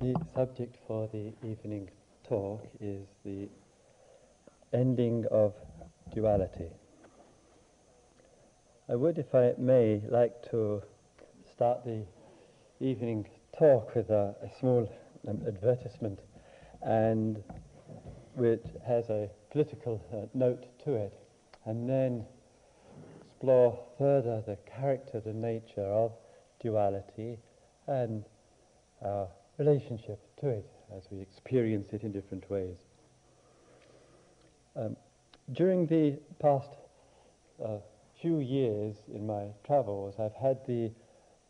The 0.00 0.14
subject 0.32 0.76
for 0.86 1.08
the 1.08 1.32
evening 1.44 1.90
talk 2.22 2.64
is 2.80 3.08
the 3.24 3.48
ending 4.72 5.24
of 5.28 5.54
duality. 6.14 6.70
I 8.88 8.94
would, 8.94 9.18
if 9.18 9.34
I 9.34 9.54
may, 9.58 10.00
like 10.08 10.40
to 10.50 10.84
start 11.52 11.84
the 11.84 12.04
evening 12.78 13.26
talk 13.58 13.96
with 13.96 14.10
a, 14.10 14.36
a 14.40 14.48
small 14.60 14.88
um, 15.26 15.42
advertisement, 15.44 16.20
and 16.82 17.42
which 18.36 18.66
has 18.86 19.10
a 19.10 19.28
political 19.50 20.00
uh, 20.12 20.26
note 20.32 20.66
to 20.84 20.94
it, 20.94 21.18
and 21.64 21.90
then 21.90 22.24
explore 23.26 23.76
further 23.98 24.44
the 24.46 24.58
character, 24.64 25.18
the 25.18 25.32
nature 25.32 25.86
of 25.86 26.12
duality, 26.60 27.40
and 27.88 28.24
relationship 29.58 30.20
to 30.40 30.48
it 30.48 30.66
as 30.96 31.02
we 31.10 31.20
experience 31.20 31.88
it 31.92 32.02
in 32.02 32.12
different 32.12 32.48
ways. 32.50 32.76
Um, 34.76 34.96
during 35.52 35.86
the 35.86 36.18
past 36.40 36.70
uh, 37.64 37.78
few 38.20 38.38
years 38.38 38.96
in 39.12 39.26
my 39.26 39.46
travels, 39.66 40.14
I've 40.18 40.34
had 40.34 40.58
the 40.66 40.90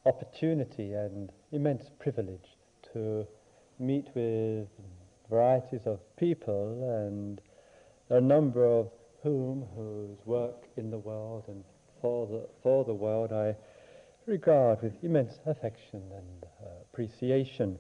opportunity 0.07 0.93
and 0.93 1.31
immense 1.53 1.91
privilege 1.99 2.57
to 2.93 3.27
meet 3.79 4.09
with 4.15 4.69
varieties 5.29 5.83
of 5.85 6.01
people 6.17 7.05
and 7.07 7.41
a 8.09 8.21
number 8.21 8.65
of 8.65 8.91
whom 9.23 9.67
whose 9.77 10.19
work 10.25 10.65
in 10.77 10.91
the 10.91 10.99
world 10.99 11.45
and 11.49 11.65
for 12.01 12.27
the, 12.27 12.49
for 12.63 12.85
the 12.85 12.95
world 12.95 13.33
I 13.33 13.55
regard 14.27 14.83
with 14.83 14.93
immense 15.03 15.35
affection 15.47 16.03
and 16.15 16.45
uh, 16.45 16.69
appreciation. 16.93 17.79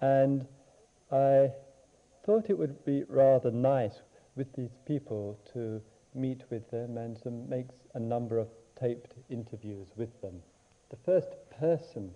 And 0.00 0.46
I 1.12 1.50
thought 2.24 2.50
it 2.50 2.58
would 2.58 2.84
be 2.84 3.04
rather 3.08 3.50
nice 3.50 4.00
with 4.36 4.52
these 4.54 4.76
people 4.86 5.38
to 5.52 5.80
meet 6.14 6.42
with 6.50 6.70
them 6.70 6.96
and 6.96 7.20
to 7.22 7.30
make 7.30 7.66
a 7.94 8.00
number 8.00 8.38
of 8.38 8.48
taped 8.78 9.14
interviews 9.28 9.88
with 9.96 10.20
them. 10.22 10.42
The 10.90 10.96
first 11.04 11.34
person 11.58 12.10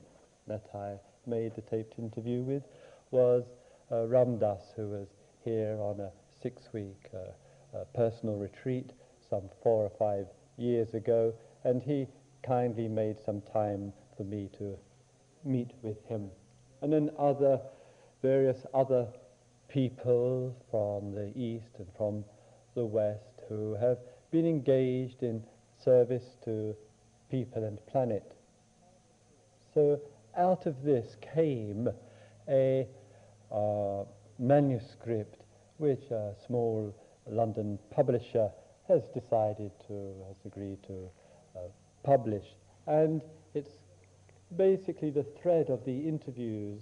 that 0.47 0.67
I 0.75 0.99
made 1.27 1.55
the 1.55 1.63
taped 1.63 1.99
interview 1.99 2.43
with 2.43 2.63
was 3.11 3.45
uh, 3.91 4.07
Ram 4.07 4.39
Dass, 4.39 4.73
who 4.77 4.89
was 4.89 5.09
here 5.45 5.79
on 5.81 6.01
a 6.01 6.11
six-week 6.43 7.11
uh, 7.15 7.77
uh, 7.77 7.85
personal 7.95 8.37
retreat 8.37 8.93
some 9.29 9.43
four 9.63 9.85
or 9.85 9.93
five 9.99 10.27
years 10.57 10.95
ago, 10.95 11.35
and 11.65 11.83
he 11.83 12.07
kindly 12.43 12.89
made 12.89 13.19
some 13.25 13.41
time 13.53 13.93
for 14.17 14.25
me 14.25 14.49
to 14.59 14.77
meet 15.45 15.73
with 15.83 16.05
him. 16.07 16.31
And 16.85 16.93
then 16.93 17.13
other 17.19 17.63
various 18.21 18.67
other 18.75 19.07
people 19.69 20.55
from 20.71 21.15
the 21.15 21.33
east 21.35 21.71
and 21.79 21.87
from 21.97 22.27
the 22.75 22.85
west 22.85 23.41
who 23.49 23.75
have 23.81 23.97
been 24.31 24.45
engaged 24.45 25.23
in 25.23 25.43
service 25.83 26.37
to 26.45 26.77
people 27.31 27.65
and 27.65 27.79
planet. 27.87 28.37
So 29.73 29.99
out 30.37 30.67
of 30.67 30.83
this 30.83 31.17
came 31.35 31.89
a 32.51 32.87
uh, 33.51 34.05
manuscript 34.39 35.41
which 35.79 36.11
a 36.11 36.35
small 36.47 36.95
London 37.27 37.79
publisher 37.93 38.51
has 38.89 39.01
decided 39.15 39.71
to, 39.87 40.13
has 40.29 40.37
agreed 40.45 40.83
to 40.89 41.09
uh, 41.57 41.61
publish. 42.03 42.45
And 42.87 43.23
basically 44.57 45.11
the 45.11 45.27
thread 45.43 45.71
of 45.71 45.85
the 45.85 46.09
interviews 46.09 46.81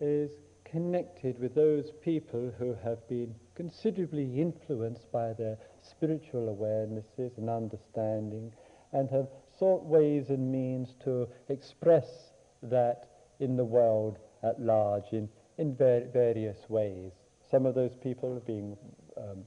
is 0.00 0.30
connected 0.64 1.38
with 1.38 1.54
those 1.54 1.90
people 2.02 2.52
who 2.58 2.76
have 2.84 3.06
been 3.08 3.34
considerably 3.54 4.40
influenced 4.40 5.10
by 5.10 5.32
their 5.32 5.56
spiritual 5.80 6.54
awarenesses 6.54 7.36
and 7.38 7.48
understanding 7.48 8.52
and 8.92 9.08
have 9.10 9.28
sought 9.58 9.84
ways 9.84 10.30
and 10.30 10.52
means 10.52 10.94
to 11.02 11.26
express 11.48 12.32
that 12.62 13.08
in 13.40 13.56
the 13.56 13.64
world 13.64 14.18
at 14.42 14.60
large 14.60 15.12
in, 15.12 15.28
in 15.58 15.74
ver- 15.74 16.08
various 16.12 16.58
ways. 16.68 17.12
Some 17.50 17.66
of 17.66 17.74
those 17.74 17.94
people 18.02 18.42
being 18.46 18.76
um, 19.16 19.44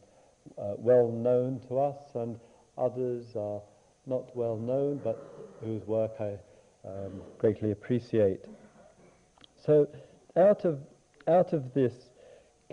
uh, 0.57 0.73
well 0.77 1.09
known 1.11 1.61
to 1.67 1.79
us 1.79 2.15
and 2.15 2.39
others 2.77 3.35
are 3.35 3.61
not 4.05 4.35
well 4.35 4.57
known 4.57 4.99
but 5.03 5.17
whose 5.63 5.85
work 5.85 6.11
I 6.19 6.37
um, 6.85 7.21
greatly 7.37 7.71
appreciate. 7.71 8.41
So 9.65 9.87
out 10.35 10.65
of 10.65 10.79
out 11.27 11.53
of 11.53 11.73
this 11.73 11.93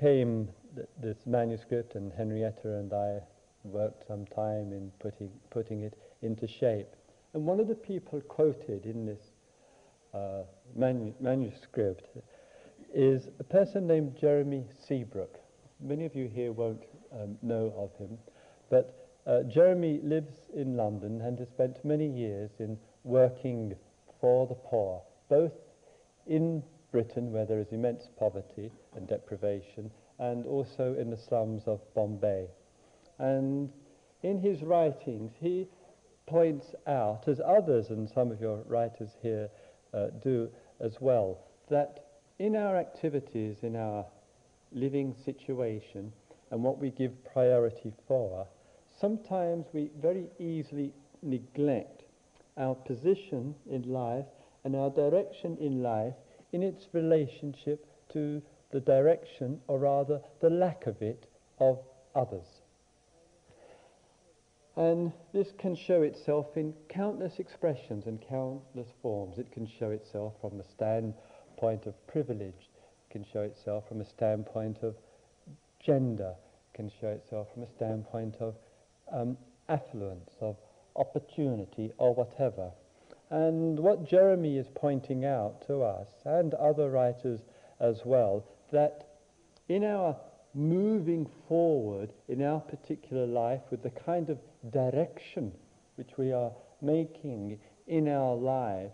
came 0.01 0.49
th- 0.75 0.89
this 1.03 1.19
manuscript, 1.27 1.95
and 1.95 2.13
Henrietta 2.13 2.79
and 2.79 2.93
I 2.93 3.21
worked 3.65 4.07
some 4.07 4.25
time 4.27 4.73
in 4.73 4.91
putting, 4.99 5.31
putting 5.51 5.83
it 5.83 5.99
into 6.23 6.47
shape. 6.47 6.89
And 7.35 7.45
one 7.45 7.61
of 7.61 7.69
the 7.69 7.75
people 7.75 8.21
quoted 8.23 8.87
in 8.87 9.05
this 9.05 9.21
uh, 10.15 10.43
manu- 10.75 11.15
manuscript 11.21 12.09
is 12.95 13.29
a 13.39 13.45
person 13.45 13.87
named 13.87 14.17
Jeremy 14.19 14.65
Seabrook. 14.87 15.39
Many 15.81 16.07
of 16.07 16.15
you 16.15 16.29
here 16.29 16.53
won't 16.53 16.85
um, 17.13 17.37
know 17.43 17.73
of 17.77 17.95
him, 17.97 18.19
but 18.71 19.11
uh, 19.27 19.43
Jeremy 19.43 20.01
lives 20.03 20.35
in 20.55 20.77
London 20.77 21.21
and 21.21 21.39
has 21.39 21.49
spent 21.49 21.85
many 21.85 22.09
years 22.09 22.51
in 22.59 22.79
working 23.05 23.77
for 24.21 24.47
the 24.47 24.55
poor, 24.55 25.03
both 25.29 25.53
in 26.27 26.63
Britain, 26.91 27.33
where 27.33 27.45
there 27.45 27.61
is 27.61 27.73
immense 27.73 28.09
poverty 28.19 28.71
and 28.97 29.07
deprivation, 29.07 29.91
and 30.19 30.47
also 30.47 30.95
in 30.99 31.11
the 31.11 31.17
slums 31.17 31.65
of 31.67 31.81
Bombay. 31.95 32.49
And 33.19 33.71
in 34.23 34.41
his 34.41 34.63
writings, 34.63 35.33
he 35.41 35.69
points 36.27 36.75
out, 36.87 37.29
as 37.29 37.41
others 37.45 37.91
and 37.91 38.09
some 38.09 38.31
of 38.31 38.41
your 38.41 38.63
writers 38.67 39.11
here 39.23 39.49
uh, 39.95 40.09
do 40.23 40.49
as 40.81 40.97
well, 41.01 41.39
that 41.71 42.07
in 42.39 42.57
our 42.57 42.77
activities, 42.77 43.59
in 43.63 43.77
our 43.77 44.05
living 44.73 45.15
situation, 45.25 46.13
and 46.51 46.63
what 46.63 46.79
we 46.79 46.91
give 46.91 47.13
priority 47.33 47.93
for, 48.07 48.47
sometimes 49.01 49.67
we 49.73 49.91
very 50.01 50.27
easily 50.39 50.93
neglect 51.23 51.98
our 52.59 52.75
position 52.75 53.55
in 53.71 53.83
life 53.83 54.27
and 54.65 54.75
our 54.75 54.91
direction 54.91 55.57
in 55.61 55.83
life 55.83 56.15
in 56.53 56.63
its 56.63 56.89
relationship 56.93 57.87
to 58.13 58.43
the 58.71 58.81
direction, 58.81 59.61
or 59.67 59.79
rather 59.79 60.21
the 60.41 60.51
lack 60.51 60.87
of 60.87 61.01
it, 61.01 61.27
of 61.59 61.79
others. 62.15 62.61
And 64.77 65.13
this 65.33 65.49
can 65.59 65.75
show 65.75 66.03
itself 66.03 66.57
in 66.57 66.75
countless 66.89 67.39
expressions 67.39 68.07
and 68.07 68.21
countless 68.21 68.89
forms. 69.03 69.39
It 69.39 69.51
can 69.51 69.67
show 69.67 69.91
itself 69.91 70.35
from 70.41 70.61
a 70.61 70.65
standpoint 70.65 71.87
of 71.87 72.07
privilege, 72.07 72.71
it 72.71 73.11
can 73.11 73.25
show 73.33 73.41
itself 73.41 73.89
from 73.89 74.01
a 74.01 74.05
standpoint 74.07 74.79
of 74.83 74.95
gender, 75.85 76.35
it 76.73 76.77
can 76.77 76.93
show 77.01 77.09
itself 77.09 77.49
from 77.53 77.65
a 77.65 77.71
standpoint 77.77 78.37
of 78.41 78.55
um, 79.13 79.37
affluence, 79.69 80.31
of 80.41 80.57
opportunity, 80.99 81.93
or 81.97 82.15
whatever. 82.15 82.71
And 83.31 83.79
what 83.79 84.09
Jeremy 84.09 84.59
is 84.59 84.67
pointing 84.75 85.25
out 85.25 85.67
to 85.67 85.83
us, 85.83 86.09
and 86.25 86.55
other 86.55 86.91
writers 86.91 87.41
as 87.81 88.03
well, 88.05 88.45
that 88.73 89.07
in 89.69 89.85
our 89.85 90.17
moving 90.55 91.29
forward 91.47 92.13
in 92.29 92.43
our 92.43 92.61
particular 92.61 93.27
life 93.27 93.61
with 93.71 93.83
the 93.83 93.91
kind 93.91 94.31
of 94.31 94.39
direction 94.71 95.53
which 95.97 96.17
we 96.17 96.33
are 96.33 96.51
making 96.81 97.59
in 97.87 98.09
our 98.09 98.35
life, 98.35 98.91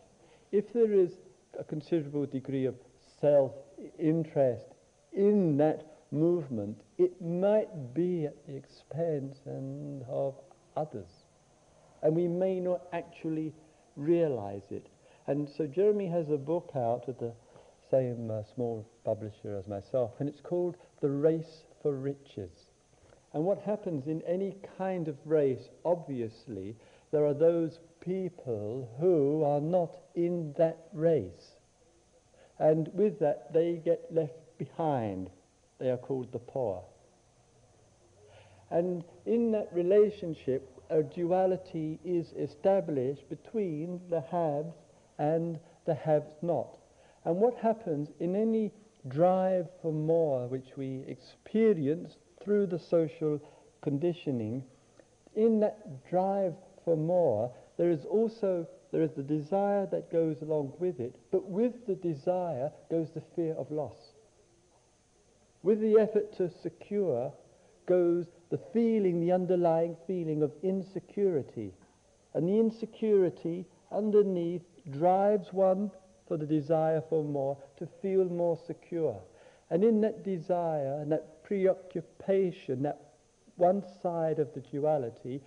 if 0.53 0.72
there 0.72 0.93
is 0.93 1.12
a 1.59 1.64
considerable 1.64 2.26
degree 2.26 2.64
of 2.66 2.75
self-interest 3.20 4.67
in 5.12 5.56
that 5.56 5.84
movement, 6.11 6.81
it 6.99 7.20
might 7.23 7.94
be 7.94 8.26
at 8.26 8.46
the 8.46 8.56
expense 8.56 9.38
and 9.46 10.02
of 10.08 10.34
others. 10.76 11.24
And 12.05 12.15
we 12.15 12.29
may 12.29 12.61
not 12.61 12.83
actually 12.93 13.53
realize 13.97 14.71
it. 14.71 14.87
And 15.27 15.49
so 15.56 15.67
Jeremy 15.67 16.06
has 16.09 16.29
a 16.31 16.37
book 16.37 16.71
out 16.77 17.09
with 17.09 17.19
the 17.19 17.33
same 17.91 18.31
uh, 18.31 18.43
small 18.55 18.87
publisher 19.05 19.56
as 19.56 19.67
myself, 19.67 20.12
and 20.19 20.29
it's 20.29 20.41
called 20.41 20.77
The 21.01 21.09
Race 21.09 21.65
for 21.83 21.95
Riches. 21.95 22.53
And 23.33 23.45
what 23.45 23.61
happens 23.62 24.06
in 24.06 24.23
any 24.23 24.56
kind 24.79 25.09
of 25.09 25.17
race, 25.25 25.69
obviously, 25.85 26.77
there 27.11 27.27
are 27.27 27.35
those 27.35 27.79
people 28.01 28.89
who 29.01 29.43
are 29.45 29.61
not 29.61 29.97
in 30.15 30.55
that 30.59 30.87
race. 30.93 31.56
And 32.59 32.89
with 32.93 33.19
that, 33.21 33.53
they 33.53 33.81
get 33.85 34.03
left 34.12 34.39
behind. 34.59 35.31
They 35.81 35.91
are 35.91 35.97
called 35.97 36.33
the 36.33 36.39
poor. 36.39 36.85
And 38.71 39.05
in 39.27 39.53
that 39.53 39.69
relationship, 39.73 40.74
a 40.94 41.02
duality 41.02 41.99
is 42.05 42.32
established 42.38 43.29
between 43.29 44.00
the 44.11 44.20
haves 44.20 44.76
and 45.19 45.58
the 45.87 45.94
have 45.94 46.25
not. 46.41 46.79
And 47.25 47.37
what 47.37 47.56
happens 47.56 48.11
in 48.20 48.37
any 48.37 48.70
drive 49.08 49.67
for 49.82 49.93
more 49.93 50.46
which 50.46 50.76
we 50.76 51.05
experience 51.08 52.17
through 52.43 52.67
the 52.67 52.79
social 52.79 53.41
conditioning, 53.82 54.62
in 55.35 55.58
that 55.61 56.08
drive 56.08 56.55
for 56.85 56.96
more, 56.96 57.52
there 57.76 57.91
is 57.91 58.05
also 58.05 58.67
there 58.93 59.02
is 59.02 59.11
the 59.17 59.23
desire 59.25 59.88
that 59.91 60.12
goes 60.12 60.37
along 60.43 60.75
with 60.79 61.00
it, 61.00 61.17
but 61.32 61.50
with 61.50 61.73
the 61.88 61.96
desire 61.96 62.70
goes 62.88 63.08
the 63.11 63.23
fear 63.35 63.55
of 63.55 63.73
loss. 63.73 64.12
With 65.64 65.81
the 65.81 65.99
effort 65.99 66.37
to 66.37 66.49
secure 66.62 67.32
goes 67.86 68.26
the 68.50 68.60
feeling, 68.72 69.20
the 69.20 69.32
underlying 69.32 69.96
feeling 70.06 70.42
of 70.42 70.52
insecurity. 70.62 71.72
And 72.34 72.48
the 72.48 72.58
insecurity 72.58 73.66
underneath 73.92 74.62
drives 74.90 75.52
one 75.52 75.90
for 76.26 76.36
the 76.36 76.46
desire 76.46 77.02
for 77.08 77.22
more, 77.22 77.56
to 77.78 77.86
feel 78.00 78.25
more 78.25 78.58
secure. 78.66 79.20
And 79.70 79.84
in 79.84 80.00
that 80.02 80.25
desire 80.25 81.00
and 81.00 81.12
that 81.12 81.42
preoccupation, 81.44 82.82
that 82.82 83.00
one 83.56 83.84
side 84.02 84.38
of 84.38 84.52
the 84.54 84.60
duality, 84.60 85.40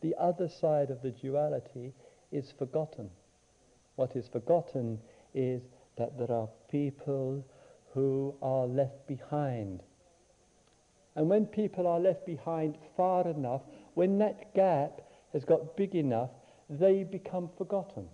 the 0.00 0.14
other 0.18 0.48
side 0.48 0.90
of 0.90 1.02
the 1.02 1.10
duality 1.10 1.92
is 2.32 2.52
forgotten. 2.58 3.10
What 3.96 4.16
is 4.16 4.28
forgotten 4.28 4.98
is 5.34 5.62
that 5.96 6.18
there 6.18 6.32
are 6.32 6.48
people 6.70 7.44
who 7.92 8.34
are 8.42 8.66
left 8.66 9.06
behind. 9.06 9.82
And 11.16 11.28
when 11.28 11.46
people 11.46 11.86
are 11.86 12.00
left 12.00 12.26
behind 12.26 12.76
far 12.96 13.28
enough, 13.28 13.62
when 13.94 14.18
that 14.18 14.54
gap 14.54 15.00
has 15.32 15.44
got 15.44 15.76
big 15.76 15.94
enough, 15.94 16.30
they 16.68 17.04
become 17.04 17.50
forgotten. 17.56 18.08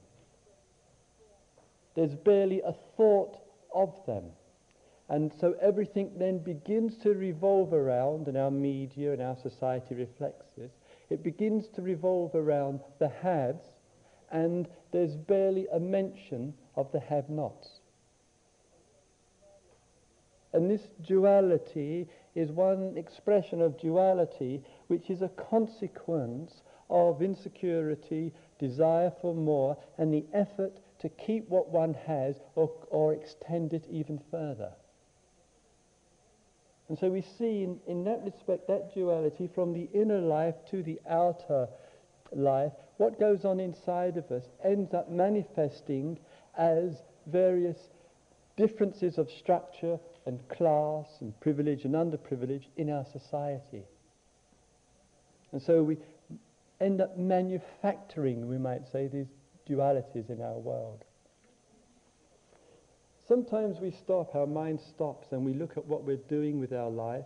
There's 1.94 2.14
barely 2.14 2.60
a 2.60 2.74
thought 2.96 3.38
of 3.74 3.94
them. 4.06 4.24
And 5.08 5.32
so 5.40 5.56
everything 5.60 6.12
then 6.18 6.38
begins 6.38 6.96
to 6.98 7.14
revolve 7.14 7.72
around, 7.72 8.28
and 8.28 8.36
our 8.36 8.50
media 8.50 9.12
and 9.12 9.20
our 9.20 9.36
society 9.36 9.94
reflects 9.94 10.46
this, 10.56 10.70
it 11.10 11.24
begins 11.24 11.66
to 11.74 11.82
revolve 11.82 12.34
around 12.34 12.80
the 13.00 13.08
haves, 13.08 13.64
and 14.30 14.68
there's 14.92 15.16
barely 15.16 15.66
a 15.72 15.80
mention 15.80 16.54
of 16.76 16.92
the 16.92 17.00
have-nots. 17.00 17.79
And 20.52 20.70
this 20.70 20.88
duality 21.06 22.08
is 22.34 22.50
one 22.50 22.96
expression 22.96 23.60
of 23.60 23.78
duality 23.78 24.62
which 24.88 25.10
is 25.10 25.22
a 25.22 25.28
consequence 25.28 26.62
of 26.88 27.22
insecurity, 27.22 28.32
desire 28.58 29.12
for 29.20 29.34
more, 29.34 29.76
and 29.96 30.12
the 30.12 30.24
effort 30.32 30.80
to 31.00 31.08
keep 31.08 31.48
what 31.48 31.68
one 31.70 31.94
has 31.94 32.40
or, 32.56 32.70
or 32.90 33.12
extend 33.12 33.72
it 33.72 33.86
even 33.90 34.20
further. 34.30 34.72
And 36.88 36.98
so 36.98 37.08
we 37.08 37.22
see 37.22 37.62
in, 37.62 37.78
in 37.86 38.02
that 38.04 38.24
respect 38.24 38.66
that 38.66 38.92
duality 38.92 39.48
from 39.54 39.72
the 39.72 39.88
inner 39.94 40.20
life 40.20 40.56
to 40.72 40.82
the 40.82 41.00
outer 41.08 41.68
life. 42.32 42.72
What 42.96 43.20
goes 43.20 43.44
on 43.44 43.60
inside 43.60 44.16
of 44.16 44.30
us 44.32 44.42
ends 44.64 44.92
up 44.92 45.08
manifesting 45.08 46.18
as 46.58 46.96
various 47.26 47.78
differences 48.56 49.18
of 49.18 49.30
structure 49.30 50.00
and 50.30 50.48
class 50.48 51.08
and 51.20 51.38
privilege 51.40 51.84
and 51.84 51.94
underprivilege 51.94 52.66
in 52.76 52.88
our 52.88 53.04
society. 53.12 53.82
And 55.50 55.60
so 55.60 55.82
we 55.82 55.98
end 56.80 57.00
up 57.00 57.18
manufacturing, 57.18 58.48
we 58.48 58.56
might 58.56 58.86
say, 58.92 59.08
these 59.08 59.26
dualities 59.68 60.30
in 60.30 60.40
our 60.40 60.58
world. 60.58 61.04
Sometimes 63.26 63.80
we 63.80 63.90
stop, 63.90 64.36
our 64.36 64.46
mind 64.46 64.78
stops, 64.94 65.26
and 65.32 65.44
we 65.44 65.52
look 65.52 65.76
at 65.76 65.86
what 65.86 66.04
we're 66.04 66.28
doing 66.28 66.60
with 66.60 66.72
our 66.72 66.90
life. 66.90 67.24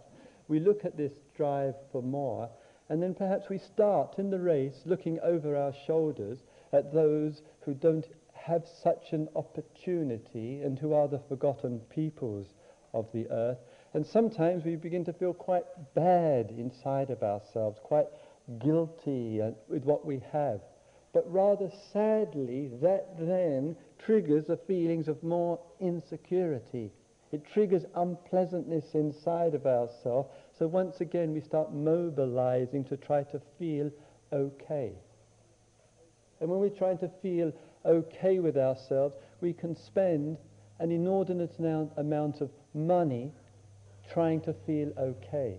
We 0.49 0.59
look 0.59 0.87
at 0.87 0.97
this 0.97 1.13
drive 1.37 1.75
for 1.93 2.03
more, 2.03 2.49
and 2.89 3.03
then 3.03 3.15
perhaps 3.15 3.51
we 3.51 3.59
start 3.59 4.15
in 4.19 4.31
the 4.31 4.41
race 4.41 4.81
looking 4.87 5.21
over 5.21 5.55
our 5.57 5.75
shoulders 5.87 6.39
at 6.73 6.95
those 6.95 7.43
who 7.67 7.75
don't 7.75 8.07
have 8.33 8.65
such 8.83 9.13
an 9.13 9.29
opportunity 9.37 10.63
and 10.63 10.79
who 10.79 10.95
are 10.95 11.09
the 11.09 11.21
forgotten 11.29 11.81
peoples 11.91 12.47
of 12.95 13.07
the 13.13 13.29
earth. 13.31 13.59
And 13.93 14.07
sometimes 14.07 14.65
we 14.65 14.77
begin 14.77 15.05
to 15.05 15.13
feel 15.13 15.35
quite 15.35 15.65
bad 15.95 16.51
inside 16.57 17.11
of 17.11 17.23
ourselves, 17.23 17.79
quite 17.83 18.07
guilty 18.59 19.43
uh, 19.43 19.51
with 19.69 19.85
what 19.85 20.07
we 20.07 20.23
have. 20.33 20.61
But 21.13 21.31
rather 21.31 21.71
sadly, 21.93 22.71
that 22.81 23.17
then 23.19 23.77
triggers 23.99 24.47
the 24.47 24.57
feelings 24.57 25.09
of 25.09 25.23
more 25.23 25.61
insecurity. 25.81 26.91
It 27.31 27.45
triggers 27.53 27.85
unpleasantness 27.95 28.95
inside 28.95 29.55
of 29.55 29.67
ourselves. 29.67 30.31
So 30.59 30.67
once 30.67 31.01
again, 31.01 31.33
we 31.33 31.41
start 31.41 31.73
mobilizing 31.73 32.85
to 32.85 32.97
try 32.97 33.25
to 33.25 33.41
feel 33.59 33.91
okay. 34.33 34.93
And 36.41 36.49
when 36.49 36.61
we're 36.61 36.69
trying 36.69 36.99
to 36.99 37.11
feel 37.23 37.53
okay 37.85 38.39
with 38.39 38.57
ourselves, 38.57 39.17
we 39.41 39.53
can 39.53 39.77
spend 39.77 40.37
an 40.79 40.91
inordinate 40.91 41.57
amount 41.97 42.41
of 42.41 42.51
money 42.75 43.33
trying 44.13 44.41
to 44.43 44.55
feel 44.67 44.93
okay. 44.99 45.59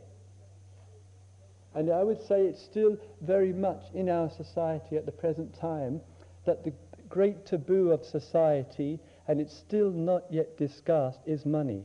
And 1.73 1.89
I 1.91 2.03
would 2.03 2.21
say 2.21 2.45
it's 2.45 2.63
still 2.63 2.97
very 3.21 3.51
much 3.51 3.83
in 3.93 4.09
our 4.09 4.29
society 4.29 4.95
at 4.95 5.05
the 5.05 5.11
present 5.11 5.53
time 5.59 6.01
that 6.45 6.63
the 6.63 6.73
great 7.09 7.45
taboo 7.45 7.91
of 7.91 8.03
society, 8.03 8.99
and 9.27 9.41
it's 9.41 9.55
still 9.55 9.91
not 9.91 10.23
yet 10.31 10.57
discussed, 10.57 11.19
is 11.25 11.45
money. 11.45 11.83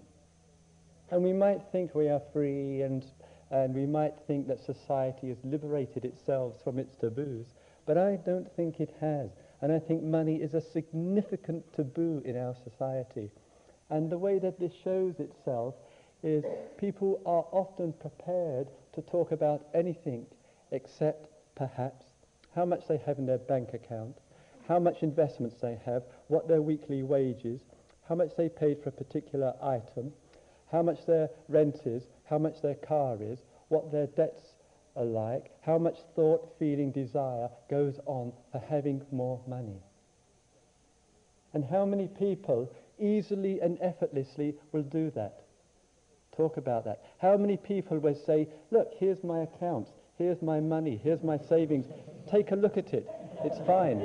And 1.10 1.24
we 1.24 1.32
might 1.32 1.60
think 1.72 1.94
we 1.94 2.08
are 2.08 2.22
free 2.32 2.82
and, 2.82 3.04
and 3.50 3.74
we 3.74 3.86
might 3.86 4.14
think 4.26 4.46
that 4.46 4.60
society 4.64 5.28
has 5.28 5.38
liberated 5.42 6.04
itself 6.04 6.54
from 6.62 6.78
its 6.78 6.94
taboos, 6.94 7.46
but 7.84 7.98
I 7.98 8.16
don't 8.16 8.50
think 8.54 8.80
it 8.80 8.94
has. 9.00 9.30
And 9.62 9.72
I 9.72 9.78
think 9.78 10.02
money 10.02 10.36
is 10.36 10.54
a 10.54 10.60
significant 10.60 11.72
taboo 11.74 12.22
in 12.24 12.36
our 12.36 12.54
society. 12.64 13.30
And 13.90 14.10
the 14.10 14.18
way 14.18 14.38
that 14.38 14.58
this 14.58 14.72
shows 14.84 15.18
itself 15.18 15.74
is 16.22 16.44
people 16.78 17.20
are 17.26 17.44
often 17.52 17.92
prepared 17.94 18.68
to 18.94 19.02
talk 19.02 19.32
about 19.32 19.66
anything 19.74 20.26
except 20.70 21.28
perhaps 21.54 22.06
how 22.54 22.64
much 22.64 22.86
they 22.88 22.98
have 22.98 23.18
in 23.18 23.26
their 23.26 23.38
bank 23.38 23.74
account, 23.74 24.16
how 24.66 24.78
much 24.78 25.02
investments 25.02 25.56
they 25.60 25.78
have, 25.84 26.02
what 26.28 26.48
their 26.48 26.62
weekly 26.62 27.02
wages, 27.02 27.60
how 28.08 28.14
much 28.14 28.30
they 28.36 28.48
paid 28.48 28.82
for 28.82 28.88
a 28.88 28.92
particular 28.92 29.54
item, 29.62 30.12
how 30.70 30.82
much 30.82 31.06
their 31.06 31.28
rent 31.48 31.86
is, 31.86 32.08
how 32.24 32.38
much 32.38 32.60
their 32.62 32.74
car 32.74 33.16
is, 33.20 33.40
what 33.68 33.92
their 33.92 34.06
debts 34.06 34.49
are 34.96 35.04
like, 35.04 35.50
how 35.62 35.78
much 35.78 35.98
thought, 36.14 36.54
feeling, 36.58 36.90
desire 36.90 37.48
goes 37.68 37.98
on 38.06 38.32
for 38.52 38.58
having 38.58 39.02
more 39.10 39.40
money. 39.46 39.82
And 41.52 41.64
how 41.64 41.84
many 41.84 42.06
people 42.06 42.70
easily 42.98 43.60
and 43.60 43.78
effortlessly 43.80 44.54
will 44.72 44.82
do 44.82 45.10
that? 45.12 45.40
talk 46.40 46.56
about 46.56 46.84
that. 46.84 47.02
How 47.18 47.36
many 47.36 47.56
people 47.58 47.98
will 47.98 48.14
say, 48.26 48.48
look, 48.70 48.92
here's 48.98 49.22
my 49.22 49.40
account, 49.40 49.88
here's 50.16 50.40
my 50.40 50.60
money, 50.60 50.98
here's 51.02 51.22
my 51.22 51.38
savings. 51.48 51.86
Take 52.30 52.50
a 52.52 52.56
look 52.56 52.76
at 52.78 52.94
it. 52.94 53.06
It's 53.44 53.58
fine. 53.66 54.00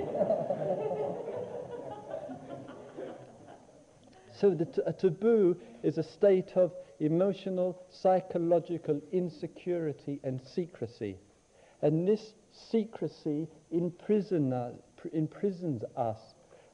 so 4.39 4.49
the 4.53 4.65
t- 4.65 4.81
a 4.85 4.91
taboo 4.93 5.55
is 5.83 5.97
a 5.97 6.03
state 6.03 6.51
of 6.55 6.73
emotional, 6.99 7.81
psychological 7.89 9.01
insecurity 9.11 10.19
and 10.23 10.41
secrecy. 10.41 11.17
And 11.81 12.07
this 12.07 12.33
secrecy 12.51 13.47
imprison 13.71 14.53
us, 14.53 14.75
pr- 14.97 15.09
imprisons 15.13 15.83
us. 15.95 16.19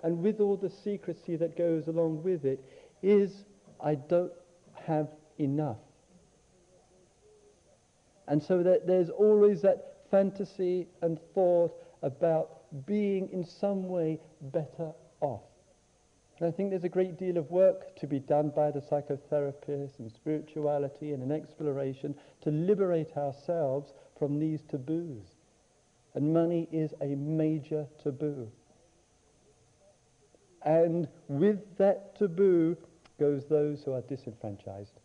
And 0.03 0.19
with 0.23 0.39
all 0.39 0.57
the 0.57 0.69
secrecy 0.69 1.35
that 1.37 1.57
goes 1.57 1.87
along 1.87 2.23
with 2.23 2.45
it 2.45 2.63
is, 3.01 3.45
I 3.83 3.95
don't 3.95 4.31
have 4.85 5.09
enough. 5.39 5.77
And 8.27 8.41
so 8.41 8.63
that 8.63 8.87
there's 8.87 9.09
always 9.09 9.61
that 9.61 10.05
fantasy 10.09 10.87
and 11.01 11.19
thought 11.33 11.73
about 12.01 12.85
being 12.85 13.29
in 13.31 13.43
some 13.43 13.87
way 13.87 14.19
better 14.41 14.91
off. 15.19 15.50
And 16.41 16.51
I 16.51 16.57
think 16.57 16.71
there's 16.71 16.83
a 16.83 16.89
great 16.89 17.19
deal 17.19 17.37
of 17.37 17.51
work 17.51 17.95
to 17.97 18.07
be 18.07 18.17
done 18.17 18.49
by 18.49 18.71
the 18.71 18.79
psychotherapists 18.79 19.99
and 19.99 20.11
spirituality 20.11 21.13
and 21.13 21.21
an 21.21 21.31
exploration 21.31 22.15
to 22.41 22.49
liberate 22.49 23.15
ourselves 23.15 23.93
from 24.17 24.39
these 24.39 24.63
taboos. 24.63 25.35
And 26.15 26.33
money 26.33 26.67
is 26.71 26.95
a 26.99 27.13
major 27.15 27.85
taboo. 28.01 28.51
And 30.63 31.07
with 31.27 31.59
that 31.77 32.15
taboo 32.17 32.75
goes 33.19 33.45
those 33.45 33.83
who 33.83 33.93
are 33.93 34.01
disenfranchised. 34.01 34.99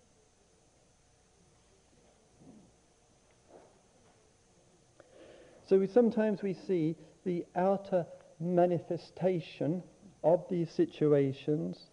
So 5.68 5.78
we, 5.78 5.86
sometimes 5.86 6.42
we 6.42 6.54
see 6.54 6.96
the 7.26 7.44
outer 7.54 8.06
manifestation 8.40 9.82
of 10.26 10.44
these 10.50 10.70
situations 10.70 11.86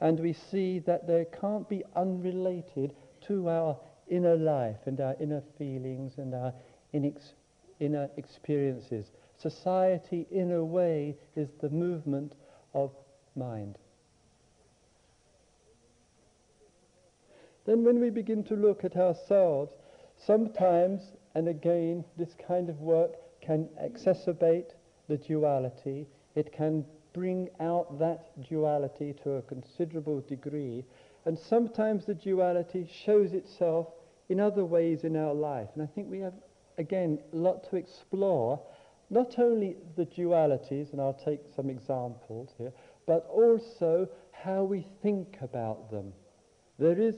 and 0.00 0.20
we 0.20 0.32
see 0.32 0.78
that 0.78 1.08
they 1.08 1.26
can't 1.40 1.68
be 1.68 1.82
unrelated 1.96 2.94
to 3.22 3.48
our 3.48 3.76
inner 4.08 4.36
life 4.36 4.76
and 4.86 5.00
our 5.00 5.16
inner 5.18 5.42
feelings 5.58 6.18
and 6.18 6.34
our 6.34 6.52
inner 6.92 8.08
experiences. 8.16 9.06
Society, 9.36 10.26
in 10.30 10.52
a 10.52 10.64
way, 10.64 11.16
is 11.34 11.48
the 11.60 11.70
movement 11.70 12.34
of 12.74 12.92
mind. 13.34 13.76
Then, 17.64 17.84
when 17.84 18.00
we 18.00 18.10
begin 18.10 18.44
to 18.44 18.54
look 18.54 18.84
at 18.84 18.96
ourselves, 18.96 19.72
sometimes 20.16 21.12
and 21.34 21.48
again, 21.48 22.04
this 22.16 22.34
kind 22.46 22.68
of 22.68 22.80
work 22.80 23.12
can 23.40 23.68
exacerbate 23.80 24.70
the 25.08 25.18
duality. 25.18 26.06
It 26.34 26.52
can 26.52 26.84
bring 27.18 27.48
out 27.58 27.98
that 27.98 28.30
duality 28.48 29.12
to 29.24 29.32
a 29.32 29.42
considerable 29.42 30.20
degree. 30.20 30.84
And 31.24 31.36
sometimes 31.36 32.06
the 32.06 32.14
duality 32.14 32.88
shows 33.04 33.32
itself 33.32 33.88
in 34.28 34.38
other 34.38 34.64
ways 34.64 35.02
in 35.02 35.16
our 35.16 35.34
life. 35.34 35.68
And 35.74 35.82
I 35.82 35.86
think 35.86 36.08
we 36.08 36.20
have, 36.20 36.34
again, 36.78 37.18
a 37.32 37.36
lot 37.36 37.68
to 37.70 37.76
explore. 37.76 38.62
Not 39.10 39.36
only 39.40 39.76
the 39.96 40.06
dualities, 40.06 40.92
and 40.92 41.00
I'll 41.00 41.20
take 41.24 41.40
some 41.56 41.68
examples 41.68 42.50
here, 42.56 42.72
but 43.04 43.26
also 43.28 44.08
how 44.30 44.62
we 44.62 44.86
think 45.02 45.38
about 45.42 45.90
them. 45.90 46.12
There 46.78 47.00
is 47.00 47.16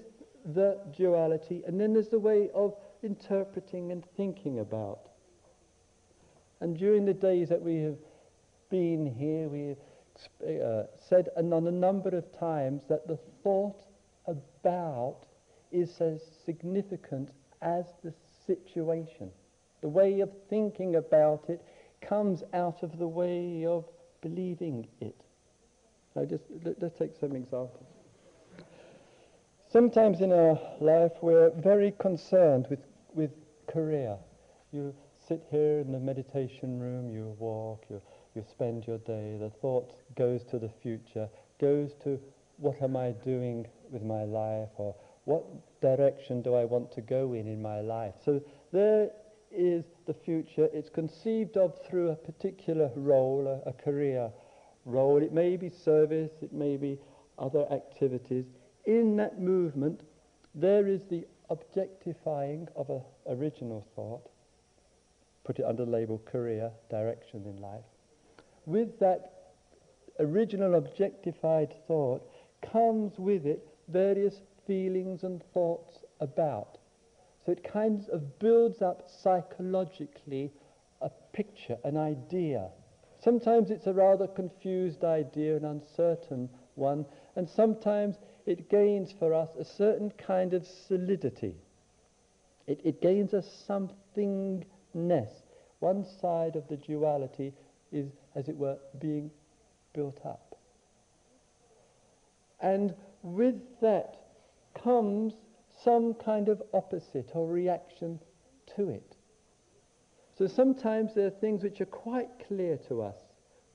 the 0.54 0.78
duality, 0.96 1.62
and 1.66 1.78
then 1.78 1.92
there's 1.92 2.08
the 2.08 2.18
way 2.18 2.48
of 2.54 2.74
interpreting 3.02 3.92
and 3.92 4.02
thinking 4.16 4.60
about. 4.60 5.10
And 6.60 6.78
during 6.78 7.04
the 7.04 7.12
days 7.12 7.50
that 7.50 7.60
we 7.60 7.82
have 7.82 7.98
been 8.70 9.04
here, 9.04 9.48
we 9.48 9.68
have 9.68 9.76
uh, 10.42 10.84
said 11.08 11.28
on 11.36 11.66
a 11.66 11.70
number 11.70 12.10
of 12.10 12.38
times 12.38 12.82
that 12.88 13.06
the 13.06 13.18
thought 13.42 13.82
about 14.26 15.26
is 15.72 16.00
as 16.00 16.20
significant 16.44 17.30
as 17.62 17.86
the 18.02 18.12
situation. 18.46 19.30
The 19.80 19.88
way 19.88 20.20
of 20.20 20.30
thinking 20.48 20.96
about 20.96 21.48
it 21.48 21.62
comes 22.00 22.42
out 22.52 22.82
of 22.82 22.98
the 22.98 23.08
way 23.08 23.66
of 23.66 23.84
believing 24.20 24.86
it. 25.00 25.20
Now, 26.14 26.24
just 26.24 26.44
let, 26.64 26.82
us 26.82 26.92
take 26.98 27.16
some 27.18 27.36
examples. 27.36 27.86
Sometimes 29.70 30.20
in 30.20 30.32
our 30.32 30.58
life 30.80 31.12
we're 31.22 31.50
very 31.50 31.92
concerned 32.00 32.66
with, 32.68 32.80
with 33.14 33.30
career. 33.68 34.16
You 34.72 34.94
sit 35.28 35.44
here 35.50 35.78
in 35.78 35.92
the 35.92 36.00
meditation 36.00 36.80
room, 36.80 37.08
you 37.10 37.36
walk, 37.38 37.84
you, 37.88 38.02
you 38.34 38.44
spend 38.48 38.86
your 38.86 38.98
day, 38.98 39.36
the 39.38 39.50
thought 39.60 39.94
goes 40.16 40.44
to 40.50 40.58
the 40.58 40.70
future, 40.82 41.28
goes 41.60 41.94
to 42.04 42.20
what 42.58 42.80
am 42.82 42.96
I 42.96 43.12
doing 43.12 43.66
with 43.90 44.02
my 44.02 44.24
life 44.24 44.68
or 44.76 44.94
what 45.24 45.44
direction 45.80 46.42
do 46.42 46.54
I 46.54 46.64
want 46.64 46.92
to 46.92 47.00
go 47.00 47.32
in 47.32 47.46
in 47.46 47.60
my 47.60 47.80
life. 47.80 48.14
So 48.24 48.40
there 48.72 49.10
is 49.50 49.84
the 50.06 50.14
future. 50.14 50.68
It's 50.72 50.88
conceived 50.88 51.56
of 51.56 51.78
through 51.88 52.10
a 52.10 52.16
particular 52.16 52.90
role, 52.94 53.62
a, 53.64 53.68
a 53.68 53.72
career 53.72 54.30
role. 54.84 55.22
It 55.22 55.32
may 55.32 55.56
be 55.56 55.70
service, 55.70 56.30
it 56.42 56.52
may 56.52 56.76
be 56.76 56.98
other 57.38 57.66
activities. 57.72 58.44
In 58.84 59.16
that 59.16 59.40
movement, 59.40 60.02
there 60.54 60.86
is 60.86 61.02
the 61.10 61.26
objectifying 61.48 62.68
of 62.76 62.90
an 62.90 63.02
original 63.28 63.86
thought, 63.94 64.30
put 65.44 65.58
it 65.58 65.64
under 65.64 65.84
the 65.84 65.90
label 65.90 66.18
career, 66.24 66.70
direction 66.88 67.44
in 67.44 67.60
life. 67.60 67.89
With 68.66 68.98
that 69.00 69.54
original 70.18 70.74
objectified 70.74 71.74
thought 71.86 72.22
comes 72.62 73.18
with 73.18 73.46
it 73.46 73.66
various 73.88 74.40
feelings 74.66 75.24
and 75.24 75.42
thoughts 75.52 76.04
about. 76.20 76.78
So 77.44 77.52
it 77.52 77.64
kind 77.64 78.06
of 78.10 78.38
builds 78.38 78.82
up 78.82 79.08
psychologically 79.08 80.52
a 81.00 81.10
picture, 81.32 81.78
an 81.84 81.96
idea. 81.96 82.68
Sometimes 83.18 83.70
it's 83.70 83.86
a 83.86 83.92
rather 83.92 84.26
confused 84.26 85.04
idea, 85.04 85.56
an 85.56 85.64
uncertain 85.64 86.48
one, 86.74 87.06
and 87.36 87.48
sometimes 87.48 88.16
it 88.46 88.70
gains 88.70 89.12
for 89.12 89.34
us 89.34 89.50
a 89.58 89.64
certain 89.64 90.10
kind 90.12 90.54
of 90.54 90.66
solidity. 90.66 91.56
It, 92.66 92.80
it 92.84 93.00
gains 93.02 93.32
a 93.32 93.42
somethingness. 93.42 95.30
One 95.80 96.04
side 96.04 96.56
of 96.56 96.68
the 96.68 96.76
duality 96.76 97.52
is, 97.92 98.06
as 98.34 98.48
it 98.48 98.56
were, 98.56 98.78
being 99.00 99.30
built 99.92 100.20
up. 100.24 100.56
And 102.60 102.94
with 103.22 103.60
that 103.80 104.16
comes 104.82 105.34
some 105.82 106.14
kind 106.14 106.48
of 106.48 106.62
opposite 106.72 107.30
or 107.34 107.48
reaction 107.48 108.20
to 108.76 108.90
it. 108.90 109.16
So 110.36 110.46
sometimes 110.46 111.14
there 111.14 111.26
are 111.26 111.30
things 111.30 111.62
which 111.62 111.80
are 111.80 111.86
quite 111.86 112.28
clear 112.46 112.78
to 112.88 113.02
us. 113.02 113.16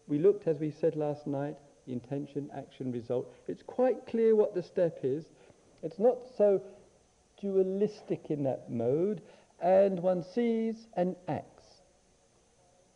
We 0.07 0.19
looked, 0.19 0.47
as 0.47 0.59
we 0.59 0.71
said 0.71 0.95
last 0.95 1.27
night, 1.27 1.57
intention, 1.87 2.49
action, 2.55 2.91
result. 2.91 3.31
It's 3.47 3.63
quite 3.63 4.07
clear 4.07 4.35
what 4.35 4.55
the 4.55 4.63
step 4.63 4.99
is. 5.03 5.25
It's 5.83 5.99
not 5.99 6.17
so 6.37 6.61
dualistic 7.39 8.27
in 8.29 8.43
that 8.43 8.71
mode, 8.71 9.21
and 9.61 9.99
one 9.99 10.23
sees 10.23 10.87
and 10.95 11.15
acts. 11.27 11.54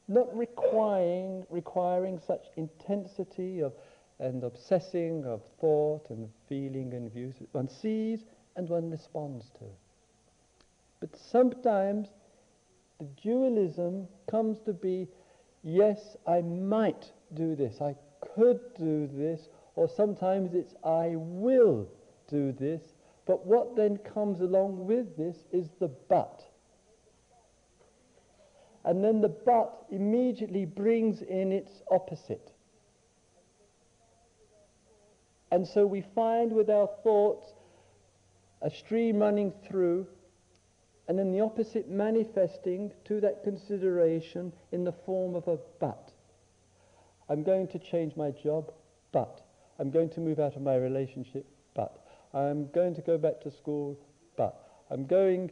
Not 0.09 0.35
requiring, 0.35 1.45
requiring 1.49 2.19
such 2.19 2.47
intensity 2.57 3.61
of 3.61 3.73
and 4.19 4.43
obsessing 4.43 5.23
of 5.25 5.41
thought 5.61 6.09
and 6.09 6.29
feeling 6.47 6.93
and 6.93 7.11
views. 7.11 7.35
One 7.53 7.69
sees 7.69 8.25
and 8.55 8.67
one 8.67 8.89
responds 8.89 9.49
to. 9.59 9.65
But 10.99 11.15
sometimes 11.15 12.09
the 12.99 13.05
dualism 13.21 14.07
comes 14.29 14.59
to 14.65 14.73
be, 14.73 15.07
yes, 15.63 16.17
I 16.27 16.41
might 16.41 17.11
do 17.33 17.55
this, 17.55 17.79
I 17.79 17.95
could 18.35 18.59
do 18.77 19.07
this, 19.07 19.47
or 19.75 19.87
sometimes 19.87 20.53
it's 20.53 20.75
I 20.83 21.13
will 21.15 21.87
do 22.27 22.51
this, 22.51 22.81
but 23.25 23.45
what 23.45 23.77
then 23.77 23.97
comes 23.97 24.41
along 24.41 24.85
with 24.85 25.15
this 25.15 25.37
is 25.53 25.69
the 25.79 25.87
but. 25.87 26.43
And 28.89 29.03
then 29.03 29.21
the 29.21 29.29
but 29.29 29.85
immediately 29.91 30.65
brings 30.65 31.21
in 31.21 31.51
its 31.51 31.69
opposite. 31.91 32.51
And 35.51 35.67
so 35.67 35.85
we 35.85 36.03
find 36.15 36.51
with 36.51 36.71
our 36.71 36.89
thoughts 37.03 37.53
a 38.63 38.71
stream 38.71 39.19
running 39.19 39.53
through, 39.67 40.07
and 41.07 41.19
then 41.19 41.31
the 41.31 41.39
opposite 41.39 41.87
manifesting 41.87 42.91
to 43.05 43.21
that 43.21 43.43
consideration 43.43 44.51
in 44.71 44.85
the 44.85 44.93
form 45.05 45.35
of 45.35 45.47
a 45.47 45.59
but. 45.79 46.11
I'm 47.29 47.43
going 47.43 47.67
to 47.67 47.77
change 47.77 48.15
my 48.15 48.31
job, 48.31 48.73
but. 49.11 49.45
I'm 49.77 49.91
going 49.91 50.09
to 50.09 50.19
move 50.19 50.39
out 50.39 50.55
of 50.55 50.63
my 50.63 50.77
relationship, 50.77 51.45
but. 51.75 52.07
I'm 52.33 52.71
going 52.71 52.95
to 52.95 53.01
go 53.01 53.19
back 53.19 53.39
to 53.41 53.51
school, 53.51 53.99
but. 54.35 54.59
I'm 54.89 55.05
going 55.05 55.51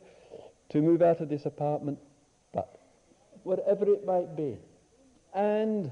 to 0.70 0.82
move 0.82 1.03
out 1.03 1.22
of 1.22 1.29
this 1.29 1.46
apartment, 1.46 2.00
but. 2.51 2.79
Whatever 3.48 3.89
it 3.89 4.06
might 4.06 4.36
be. 4.36 4.58
And 5.34 5.89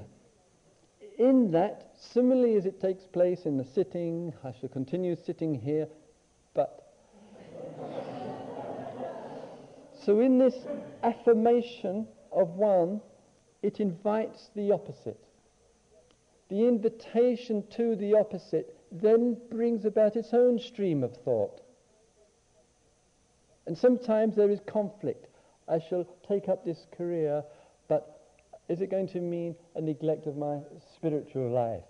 in 1.16 1.50
that, 1.52 1.92
similarly 1.98 2.54
as 2.56 2.66
it 2.66 2.82
takes 2.82 3.04
place 3.04 3.46
in 3.46 3.56
the 3.56 3.64
sitting, 3.64 4.34
I 4.44 4.52
shall 4.52 4.68
continue 4.68 5.16
sitting 5.16 5.54
here, 5.54 5.88
but. 6.52 6.92
so 10.04 10.20
in 10.20 10.36
this 10.36 10.66
affirmation 11.02 12.06
of 12.30 12.56
one, 12.56 13.00
it 13.62 13.80
invites 13.80 14.50
the 14.54 14.70
opposite. 14.70 15.24
The 16.50 16.68
invitation 16.68 17.64
to 17.70 17.96
the 17.96 18.12
opposite 18.12 18.76
then 18.92 19.38
brings 19.50 19.86
about 19.86 20.14
its 20.14 20.34
own 20.34 20.58
stream 20.58 21.02
of 21.02 21.16
thought. 21.24 21.62
And 23.66 23.78
sometimes 23.78 24.36
there 24.36 24.50
is 24.50 24.60
conflict. 24.66 25.35
I 25.68 25.78
shall 25.78 26.06
take 26.26 26.48
up 26.48 26.64
this 26.64 26.86
career, 26.96 27.42
but 27.88 28.20
is 28.68 28.80
it 28.80 28.90
going 28.90 29.08
to 29.08 29.20
mean 29.20 29.56
a 29.74 29.80
neglect 29.80 30.26
of 30.26 30.36
my 30.36 30.60
spiritual 30.94 31.50
life? 31.50 31.82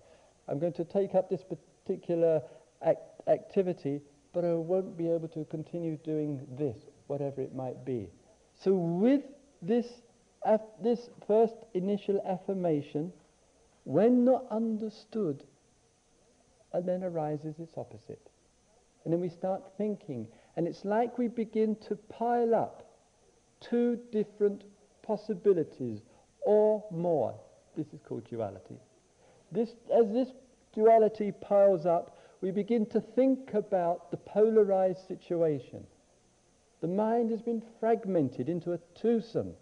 I'm 0.48 0.58
going 0.58 0.72
to 0.74 0.84
take 0.84 1.14
up 1.14 1.28
this 1.28 1.42
particular 1.42 2.42
act- 2.84 3.20
activity, 3.26 4.00
but 4.32 4.44
I 4.44 4.54
won't 4.54 4.96
be 4.96 5.10
able 5.10 5.28
to 5.28 5.44
continue 5.46 5.96
doing 6.04 6.46
this, 6.58 6.76
whatever 7.06 7.40
it 7.40 7.54
might 7.54 7.84
be. 7.84 8.08
So 8.62 8.74
with 8.74 9.22
this, 9.62 9.86
this 10.82 11.10
first 11.26 11.56
initial 11.74 12.20
affirmation, 12.26 13.12
when 13.84 14.24
not 14.24 14.44
understood, 14.50 15.44
and 16.72 16.86
then 16.86 17.04
arises 17.04 17.58
its 17.58 17.72
opposite. 17.76 18.30
And 19.04 19.12
then 19.12 19.20
we 19.20 19.28
start 19.28 19.62
thinking, 19.78 20.26
and 20.56 20.66
it's 20.66 20.84
like 20.84 21.16
we 21.16 21.28
begin 21.28 21.76
to 21.88 21.96
pile 21.96 22.54
up 22.54 22.85
two 23.60 23.98
different 24.12 24.64
possibilities 25.02 26.00
or 26.42 26.84
more. 26.90 27.34
This 27.76 27.86
is 27.92 28.00
called 28.06 28.28
duality. 28.28 28.78
This, 29.52 29.70
as 29.94 30.10
this 30.12 30.28
duality 30.74 31.32
piles 31.32 31.86
up, 31.86 32.18
we 32.40 32.50
begin 32.50 32.86
to 32.86 33.00
think 33.00 33.54
about 33.54 34.10
the 34.10 34.16
polarized 34.16 35.06
situation. 35.08 35.86
The 36.80 36.88
mind 36.88 37.30
has 37.30 37.42
been 37.42 37.62
fragmented 37.80 38.48
into 38.48 38.72
a 38.72 38.78
twosome, 39.00 39.54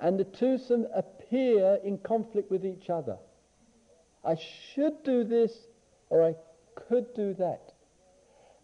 and 0.00 0.18
the 0.18 0.24
twosome 0.24 0.86
appear 0.94 1.78
in 1.84 1.98
conflict 1.98 2.50
with 2.50 2.64
each 2.64 2.90
other. 2.90 3.16
I 4.24 4.36
should 4.36 5.02
do 5.04 5.24
this, 5.24 5.52
or 6.10 6.24
I 6.24 6.34
could 6.74 7.14
do 7.14 7.34
that. 7.34 7.72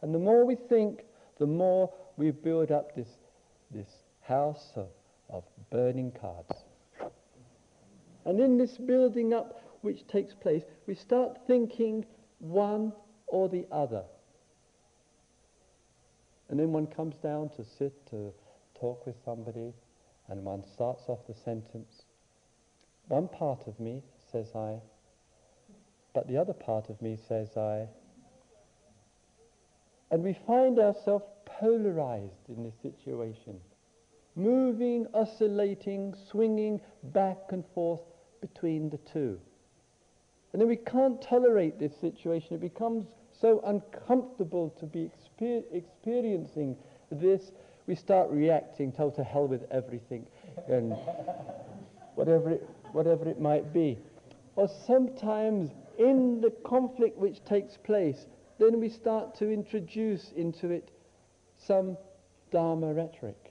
And 0.03 0.13
the 0.13 0.19
more 0.19 0.45
we 0.45 0.57
think, 0.57 1.05
the 1.39 1.47
more 1.47 1.93
we 2.17 2.33
build 2.33 2.73
up 2.73 2.95
this, 2.95 3.09
this 3.71 3.89
house 4.23 4.73
of, 4.77 4.89
of 5.31 5.45
burning 5.71 6.13
cards. 6.13 6.65
And 8.25 8.41
in 8.41 8.57
this 8.57 8.79
building 8.79 9.35
up 9.35 9.61
which 9.81 10.07
takes 10.07 10.35
place, 10.35 10.63
we 10.87 10.95
start 10.95 11.39
thinking 11.47 12.07
one 12.39 12.93
or 13.27 13.49
the 13.49 13.67
other. 13.73 14.05
And 16.49 16.61
then 16.61 16.73
one 16.73 16.87
comes 16.87 17.17
down 17.17 17.49
to 17.57 17.65
sit 17.65 17.95
to 18.11 18.33
talk 18.79 19.07
with 19.07 19.17
somebody, 19.25 19.73
and 20.29 20.45
one 20.45 20.63
starts 20.75 21.05
off 21.09 21.27
the 21.27 21.35
sentence. 21.35 22.03
One 23.09 23.29
part 23.29 23.67
of 23.67 23.79
me 23.81 24.03
says 24.31 24.55
I, 24.55 24.79
but 26.15 26.29
the 26.29 26.37
other 26.37 26.53
part 26.53 26.91
of 26.91 27.01
me 27.01 27.19
says 27.29 27.57
I. 27.57 27.89
And 30.11 30.23
we 30.23 30.37
find 30.47 30.79
ourselves 30.79 31.25
polarized 31.47 32.49
in 32.49 32.65
this 32.65 32.75
situation, 32.83 33.61
moving, 34.35 35.07
oscillating, 35.15 36.15
swinging 36.31 36.81
back 37.13 37.39
and 37.51 37.65
forth 37.75 38.03
between 38.41 38.91
the 38.91 38.99
two. 38.99 39.39
And 40.53 40.61
then 40.61 40.69
we 40.69 40.77
can't 40.77 41.21
tolerate 41.21 41.79
this 41.79 41.97
situation. 42.01 42.55
It 42.55 42.61
becomes 42.61 43.07
so 43.41 43.61
uncomfortable 43.65 44.71
to 44.79 44.87
be 44.87 45.11
exper- 45.11 45.65
experiencing 45.73 46.77
this. 47.11 47.53
We 47.87 47.95
start 47.95 48.31
reacting, 48.31 48.93
tell 48.93 49.11
to 49.13 49.25
hell 49.25 49.49
with 49.49 49.65
everything, 49.71 50.27
and 50.69 50.95
whatever 52.15 52.51
it, 52.51 52.69
whatever 52.93 53.29
it 53.29 53.41
might 53.41 53.73
be. 53.73 53.99
Or 54.57 54.69
sometimes 54.87 55.71
in 55.99 56.41
the 56.41 56.51
conflict 56.65 57.17
which 57.19 57.43
takes 57.45 57.77
place, 57.77 58.27
then 58.59 58.79
we 58.79 58.89
start 58.89 59.35
to 59.37 59.51
introduce 59.51 60.33
into 60.37 60.71
it 60.71 60.91
some 61.57 61.97
Dharma 62.51 62.93
rhetoric. 62.93 63.42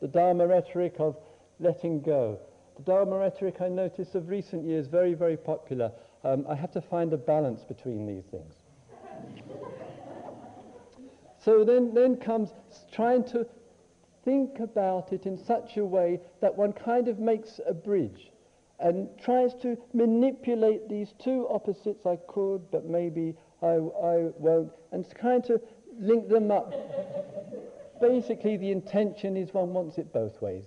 The 0.00 0.08
Dharma 0.08 0.46
rhetoric 0.46 0.96
of 0.98 1.16
letting 1.60 2.00
go. 2.02 2.38
The 2.76 2.82
Dharma 2.82 3.18
rhetoric 3.18 3.60
I 3.60 3.68
notice 3.68 4.14
of 4.14 4.28
recent 4.28 4.64
years 4.64 4.86
very, 4.86 5.14
very 5.14 5.36
popular. 5.36 5.92
Um, 6.24 6.46
I 6.48 6.54
have 6.54 6.72
to 6.72 6.80
find 6.80 7.12
a 7.12 7.16
balance 7.16 7.64
between 7.64 8.06
these 8.06 8.24
things. 8.30 8.54
so 11.42 11.64
then, 11.64 11.94
then 11.94 12.16
comes 12.16 12.50
trying 12.92 13.24
to 13.24 13.46
think 14.24 14.58
about 14.60 15.12
it 15.12 15.26
in 15.26 15.36
such 15.36 15.76
a 15.76 15.84
way 15.84 16.20
that 16.40 16.54
one 16.54 16.72
kind 16.72 17.08
of 17.08 17.18
makes 17.18 17.60
a 17.66 17.74
bridge 17.74 18.30
and 18.80 19.08
tries 19.22 19.54
to 19.54 19.76
manipulate 19.92 20.88
these 20.88 21.14
two 21.22 21.46
opposites 21.48 22.06
I 22.06 22.16
could, 22.28 22.70
but 22.70 22.86
maybe 22.86 23.34
I, 23.62 23.74
I 23.74 24.30
won't, 24.38 24.72
and 24.92 25.06
trying 25.18 25.42
to 25.42 25.60
link 25.98 26.28
them 26.28 26.50
up. 26.50 26.72
Basically, 28.06 28.58
the 28.58 28.70
intention 28.70 29.34
is 29.34 29.54
one 29.54 29.72
wants 29.72 29.96
it 29.96 30.12
both 30.12 30.42
ways. 30.42 30.66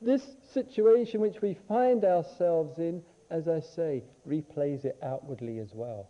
this 0.00 0.22
situation 0.52 1.20
which 1.20 1.42
we 1.42 1.58
find 1.66 2.04
ourselves 2.04 2.78
in, 2.78 3.02
as 3.28 3.48
I 3.48 3.58
say, 3.58 4.04
replays 4.26 4.84
it 4.84 4.96
outwardly 5.02 5.58
as 5.58 5.74
well. 5.74 6.08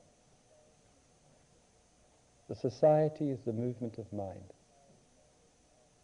The 2.50 2.54
society 2.54 3.30
is 3.30 3.40
the 3.40 3.54
movement 3.54 3.96
of 3.96 4.12
mind. 4.12 4.52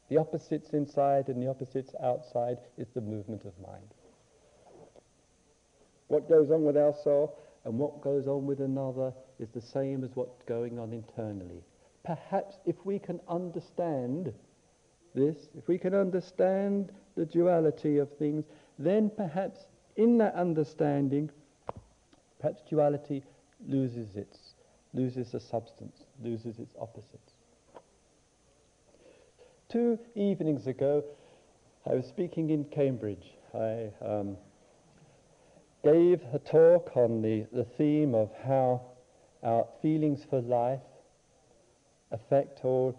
The 0.09 0.17
opposites 0.17 0.71
inside 0.71 1.29
and 1.29 1.43
the 1.43 1.51
opposites 1.51 1.95
outside 2.03 2.57
is 2.79 2.88
the 2.95 3.03
movement 3.03 3.45
of 3.45 3.53
mind. 3.59 3.93
What 6.09 6.31
goes 6.31 6.51
on 6.51 6.64
with 6.64 6.79
our 6.79 6.95
soul 7.05 7.38
and 7.67 7.79
what 7.79 8.01
goes 8.01 8.27
on 8.27 8.47
with 8.47 8.61
another 8.61 9.12
is 9.38 9.49
the 9.51 9.61
same 9.61 10.05
as 10.05 10.11
what's 10.14 10.42
going 10.42 10.79
on 10.79 10.92
internally. 10.92 11.62
Perhaps 12.05 12.57
if 12.66 12.77
we 12.85 12.99
can 12.99 13.20
understand 13.29 14.33
this, 15.14 15.49
if 15.57 15.66
we 15.68 15.79
can 15.79 15.94
understand 15.94 16.92
the 17.16 17.25
duality 17.25 17.99
of 17.99 18.11
things, 18.18 18.44
then 18.79 19.11
perhaps 19.16 19.61
in 19.97 20.18
that 20.18 20.35
understanding, 20.35 21.31
perhaps 22.40 22.62
duality 22.68 23.23
loses 23.66 24.16
its, 24.16 24.55
loses 24.92 25.33
the 25.33 25.40
substance, 25.40 26.05
loses 26.23 26.59
its 26.59 26.75
opposites. 26.81 27.33
Two 29.68 29.99
evenings 30.14 30.66
ago, 30.66 31.05
I 31.90 31.94
was 31.94 32.07
speaking 32.07 32.51
in 32.51 32.64
Cambridge. 32.64 33.35
I 33.55 33.90
um, 34.05 34.37
gave 35.83 36.23
a 36.33 36.38
talk 36.38 36.97
on 36.97 37.23
the, 37.23 37.47
the 37.53 37.64
theme 37.64 38.14
of 38.14 38.31
how 38.44 38.83
our 39.45 39.67
feelings 39.83 40.25
for 40.29 40.41
life 40.41 40.81
affect 42.11 42.65
all 42.65 42.99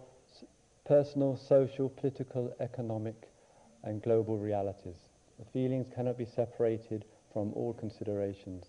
personal, 0.86 1.36
social, 1.36 1.88
political, 1.88 2.54
economic, 2.60 3.28
and 3.82 4.02
global 4.02 4.38
realities. 4.38 4.96
The 5.38 5.44
feelings 5.52 5.88
cannot 5.94 6.16
be 6.16 6.24
separated 6.24 7.04
from 7.32 7.52
all 7.54 7.74
considerations. 7.74 8.64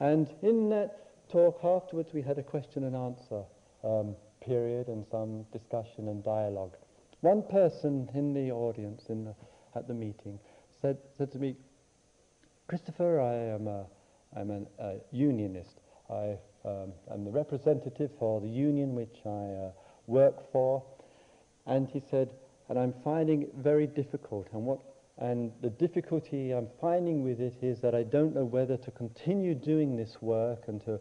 And 0.00 0.28
in 0.42 0.68
that 0.70 1.28
talk 1.30 1.60
afterwards, 1.64 2.10
we 2.12 2.22
had 2.22 2.38
a 2.38 2.42
question 2.42 2.84
and 2.84 2.96
answer 2.96 3.42
um, 3.84 4.16
period 4.44 4.88
and 4.88 5.06
some 5.10 5.44
discussion 5.52 6.08
and 6.08 6.24
dialogue. 6.24 6.76
One 7.20 7.42
person 7.42 8.08
in 8.14 8.34
the 8.34 8.50
audience 8.50 9.04
in 9.08 9.24
the, 9.24 9.34
at 9.74 9.86
the 9.86 9.94
meeting 9.94 10.38
said, 10.80 10.98
said 11.16 11.30
to 11.32 11.38
me, 11.38 11.56
Christopher, 12.66 13.20
I 13.20 13.34
am 13.54 13.66
a, 13.66 13.86
I'm 14.36 14.50
an, 14.50 14.66
a 14.78 14.96
unionist. 15.12 15.80
I 16.10 16.38
um, 16.64 16.92
am 17.12 17.24
the 17.24 17.30
representative 17.30 18.10
for 18.18 18.40
the 18.40 18.48
union 18.48 18.94
which 18.94 19.20
I 19.24 19.28
uh, 19.28 19.70
work 20.06 20.50
for. 20.52 20.82
And 21.66 21.88
he 21.88 22.02
said, 22.10 22.30
and 22.68 22.78
I'm 22.78 22.94
finding 23.04 23.42
it 23.42 23.54
very 23.56 23.86
difficult. 23.86 24.48
And, 24.52 24.64
what, 24.64 24.80
and 25.18 25.52
the 25.62 25.70
difficulty 25.70 26.52
I'm 26.52 26.68
finding 26.80 27.22
with 27.22 27.40
it 27.40 27.56
is 27.62 27.80
that 27.80 27.94
I 27.94 28.02
don't 28.02 28.34
know 28.34 28.44
whether 28.44 28.76
to 28.76 28.90
continue 28.90 29.54
doing 29.54 29.96
this 29.96 30.16
work 30.20 30.64
and 30.68 30.82
to 30.84 31.00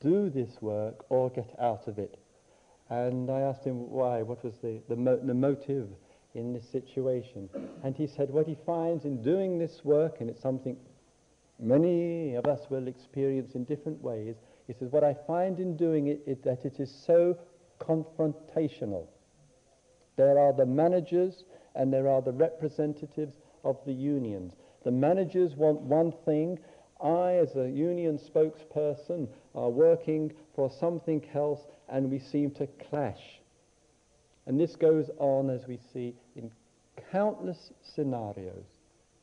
do 0.00 0.30
this 0.30 0.60
work 0.60 1.04
or 1.08 1.30
get 1.30 1.54
out 1.60 1.86
of 1.86 1.98
it. 1.98 2.18
And 2.90 3.30
I 3.30 3.40
asked 3.40 3.64
him 3.64 3.90
why, 3.90 4.22
what 4.22 4.44
was 4.44 4.54
the, 4.62 4.80
the, 4.88 4.96
mo- 4.96 5.20
the 5.22 5.34
motive 5.34 5.88
in 6.34 6.52
this 6.52 6.68
situation. 6.68 7.48
And 7.82 7.96
he 7.96 8.06
said 8.06 8.30
what 8.30 8.46
he 8.46 8.56
finds 8.66 9.04
in 9.04 9.22
doing 9.22 9.58
this 9.58 9.80
work, 9.84 10.16
and 10.20 10.28
it's 10.28 10.42
something 10.42 10.76
many 11.58 12.34
of 12.34 12.46
us 12.46 12.60
will 12.68 12.88
experience 12.88 13.54
in 13.54 13.64
different 13.64 14.02
ways, 14.02 14.34
he 14.66 14.72
says, 14.72 14.90
what 14.90 15.04
I 15.04 15.14
find 15.26 15.60
in 15.60 15.76
doing 15.76 16.06
it 16.06 16.22
is 16.26 16.38
that 16.40 16.64
it 16.64 16.80
is 16.80 16.90
so 17.06 17.38
confrontational. 17.80 19.06
There 20.16 20.38
are 20.38 20.52
the 20.52 20.66
managers 20.66 21.44
and 21.74 21.92
there 21.92 22.08
are 22.08 22.22
the 22.22 22.32
representatives 22.32 23.36
of 23.64 23.78
the 23.84 23.92
unions. 23.92 24.54
The 24.84 24.90
managers 24.90 25.54
want 25.54 25.80
one 25.80 26.12
thing. 26.24 26.58
I, 27.02 27.32
as 27.32 27.56
a 27.56 27.68
union 27.68 28.18
spokesperson, 28.18 29.28
are 29.54 29.68
working 29.68 30.32
for 30.54 30.70
something 30.70 31.26
else 31.34 31.60
and 31.88 32.10
we 32.10 32.18
seem 32.18 32.50
to 32.52 32.66
clash. 32.88 33.40
And 34.46 34.60
this 34.60 34.76
goes 34.76 35.10
on, 35.18 35.50
as 35.50 35.66
we 35.66 35.78
see, 35.92 36.14
in 36.36 36.50
countless 37.10 37.72
scenarios. 37.82 38.64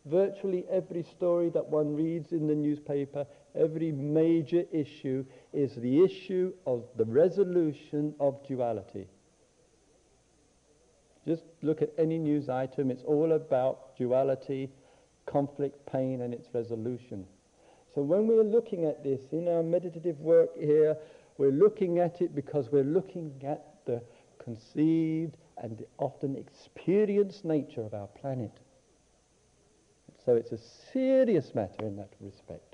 Virtually 0.05 0.65
every 0.69 1.03
story 1.03 1.49
that 1.49 1.67
one 1.67 1.95
reads 1.95 2.31
in 2.31 2.47
the 2.47 2.55
newspaper, 2.55 3.25
every 3.55 3.91
major 3.91 4.63
issue, 4.71 5.25
is 5.53 5.75
the 5.75 6.03
issue 6.03 6.53
of 6.65 6.83
the 6.97 7.05
resolution 7.05 8.13
of 8.19 8.45
duality. 8.47 9.07
Just 11.27 11.43
look 11.61 11.81
at 11.81 11.93
any 11.97 12.17
news 12.17 12.49
item, 12.49 12.89
it's 12.89 13.03
all 13.03 13.33
about 13.33 13.95
duality, 13.97 14.69
conflict, 15.25 15.85
pain, 15.85 16.21
and 16.21 16.33
its 16.33 16.47
resolution. 16.53 17.25
So 17.93 18.01
when 18.01 18.27
we're 18.27 18.43
looking 18.43 18.85
at 18.85 19.03
this 19.03 19.21
in 19.31 19.47
our 19.47 19.61
meditative 19.63 20.19
work 20.19 20.49
here, 20.57 20.97
we're 21.37 21.51
looking 21.51 21.99
at 21.99 22.21
it 22.21 22.33
because 22.33 22.71
we're 22.71 22.83
looking 22.83 23.33
at 23.45 23.65
the 23.85 24.01
conceived 24.43 25.37
and 25.57 25.83
often 25.97 26.35
experienced 26.35 27.45
nature 27.45 27.81
of 27.81 27.93
our 27.93 28.07
planet. 28.07 28.51
So 30.25 30.35
it's 30.35 30.51
a 30.51 30.57
serious 30.93 31.53
matter 31.53 31.85
in 31.85 31.95
that 31.97 32.13
respect. 32.19 32.70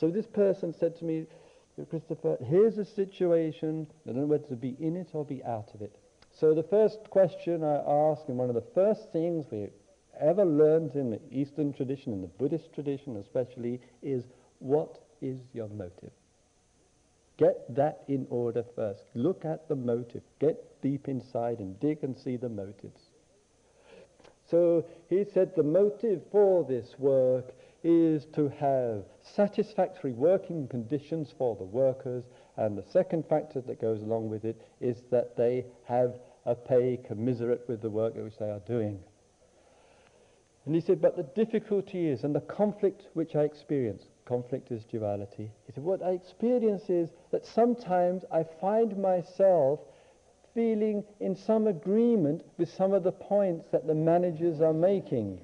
So 0.00 0.10
this 0.10 0.26
person 0.26 0.72
said 0.72 0.96
to 0.96 1.04
me, 1.04 1.26
Christopher, 1.90 2.38
here's 2.42 2.78
a 2.78 2.86
situation, 2.86 3.86
I 4.06 4.12
don't 4.12 4.22
know 4.22 4.26
whether 4.26 4.46
to 4.48 4.56
be 4.56 4.74
in 4.80 4.96
it 4.96 5.08
or 5.12 5.26
be 5.26 5.44
out 5.44 5.68
of 5.74 5.82
it. 5.82 5.94
So 6.32 6.54
the 6.54 6.62
first 6.62 6.98
question 7.10 7.62
I 7.62 7.76
ask, 7.86 8.22
and 8.28 8.38
one 8.38 8.48
of 8.48 8.54
the 8.54 8.64
first 8.74 9.12
things 9.12 9.44
we 9.50 9.68
ever 10.18 10.44
learned 10.44 10.94
in 10.94 11.10
the 11.10 11.20
Eastern 11.30 11.74
tradition, 11.74 12.14
in 12.14 12.22
the 12.22 12.28
Buddhist 12.28 12.72
tradition 12.74 13.16
especially, 13.16 13.80
is 14.02 14.24
what 14.58 15.02
is 15.20 15.38
your 15.52 15.68
motive? 15.68 16.12
Get 17.36 17.74
that 17.74 18.02
in 18.08 18.26
order 18.30 18.64
first. 18.74 19.04
Look 19.14 19.44
at 19.44 19.68
the 19.68 19.76
motive. 19.76 20.22
Get 20.40 20.80
deep 20.82 21.08
inside 21.08 21.58
and 21.58 21.78
dig 21.78 22.02
and 22.02 22.16
see 22.18 22.36
the 22.36 22.48
motives. 22.48 23.00
So 24.50 24.84
he 25.08 25.24
said 25.32 25.52
the 25.56 25.62
motive 25.62 26.22
for 26.32 26.64
this 26.64 26.98
work 26.98 27.52
is 27.82 28.26
to 28.34 28.48
have 28.48 29.04
satisfactory 29.22 30.12
working 30.12 30.68
conditions 30.68 31.32
for 31.36 31.56
the 31.56 31.64
workers, 31.64 32.24
and 32.56 32.76
the 32.76 32.84
second 32.90 33.26
factor 33.28 33.60
that 33.62 33.80
goes 33.80 34.02
along 34.02 34.28
with 34.28 34.44
it 34.44 34.60
is 34.80 35.02
that 35.10 35.36
they 35.36 35.64
have 35.84 36.14
a 36.46 36.54
pay 36.54 36.98
commiserate 37.06 37.66
with 37.68 37.80
the 37.80 37.90
work 37.90 38.14
which 38.14 38.38
they 38.38 38.50
are 38.50 38.62
doing. 38.66 38.98
And 40.66 40.74
he 40.74 40.80
said, 40.80 41.00
but 41.00 41.16
the 41.16 41.22
difficulty 41.22 42.08
is, 42.08 42.22
and 42.22 42.34
the 42.34 42.40
conflict 42.42 43.04
which 43.14 43.34
I 43.34 43.42
experience, 43.42 44.04
conflict 44.26 44.70
is 44.70 44.84
duality. 44.84 45.50
He 45.66 45.72
said, 45.72 45.84
what 45.84 46.02
I 46.02 46.10
experience 46.10 46.90
is 46.90 47.10
that 47.32 47.46
sometimes 47.46 48.24
I 48.32 48.44
find 48.60 48.96
myself 48.98 49.80
feeling 50.54 51.04
in 51.20 51.34
some 51.34 51.66
agreement 51.66 52.42
with 52.58 52.72
some 52.72 52.92
of 52.92 53.04
the 53.04 53.12
points 53.12 53.66
that 53.72 53.86
the 53.86 53.94
managers 53.94 54.60
are 54.60 54.72
making. 54.72 55.40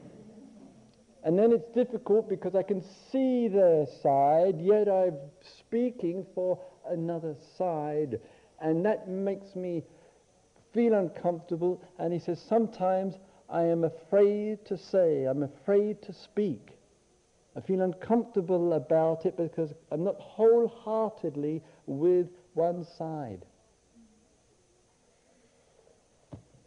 And 1.27 1.37
then 1.37 1.51
it's 1.51 1.69
difficult 1.75 2.29
because 2.29 2.55
I 2.55 2.63
can 2.63 2.81
see 3.11 3.49
their 3.49 3.85
side, 4.01 4.61
yet 4.61 4.89
I'm 4.89 5.17
speaking 5.59 6.25
for 6.37 6.57
another 6.89 7.35
side. 7.59 8.21
And 8.61 8.87
that 8.87 9.09
makes 9.09 9.57
me 9.57 9.83
feel 10.73 10.95
uncomfortable. 10.95 11.83
And 11.99 12.13
he 12.13 12.21
says, 12.21 12.41
sometimes 12.41 13.17
I 13.51 13.63
am 13.63 13.83
afraid 13.83 14.65
to 14.67 14.79
say, 14.79 15.25
I'm 15.25 15.43
afraid 15.43 16.01
to 16.03 16.13
speak. 16.13 16.79
I 17.57 17.61
feel 17.61 17.81
uncomfortable 17.81 18.75
about 18.75 19.27
it 19.27 19.37
because 19.37 19.75
I'm 19.91 20.05
not 20.05 20.21
wholeheartedly 20.21 21.61
with 21.87 22.29
one 22.55 22.85
side. 22.85 23.45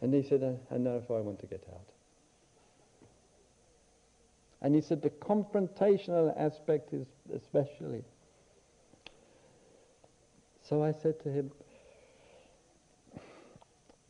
And 0.02 0.12
he 0.12 0.22
said, 0.22 0.42
uh, 0.42 0.74
and 0.74 0.84
therefore 0.84 1.16
I 1.16 1.22
want 1.22 1.40
to 1.40 1.46
get 1.46 1.64
out. 1.72 1.89
And 4.62 4.74
he 4.74 4.80
said 4.80 5.02
the 5.02 5.10
confrontational 5.10 6.34
aspect 6.36 6.92
is 6.92 7.06
especially. 7.34 8.04
So 10.62 10.82
I 10.84 10.92
said 10.92 11.20
to 11.22 11.30
him, 11.30 11.50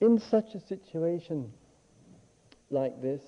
in 0.01 0.19
such 0.19 0.55
a 0.55 0.61
situation 0.61 1.53
like 2.71 3.01
this, 3.01 3.23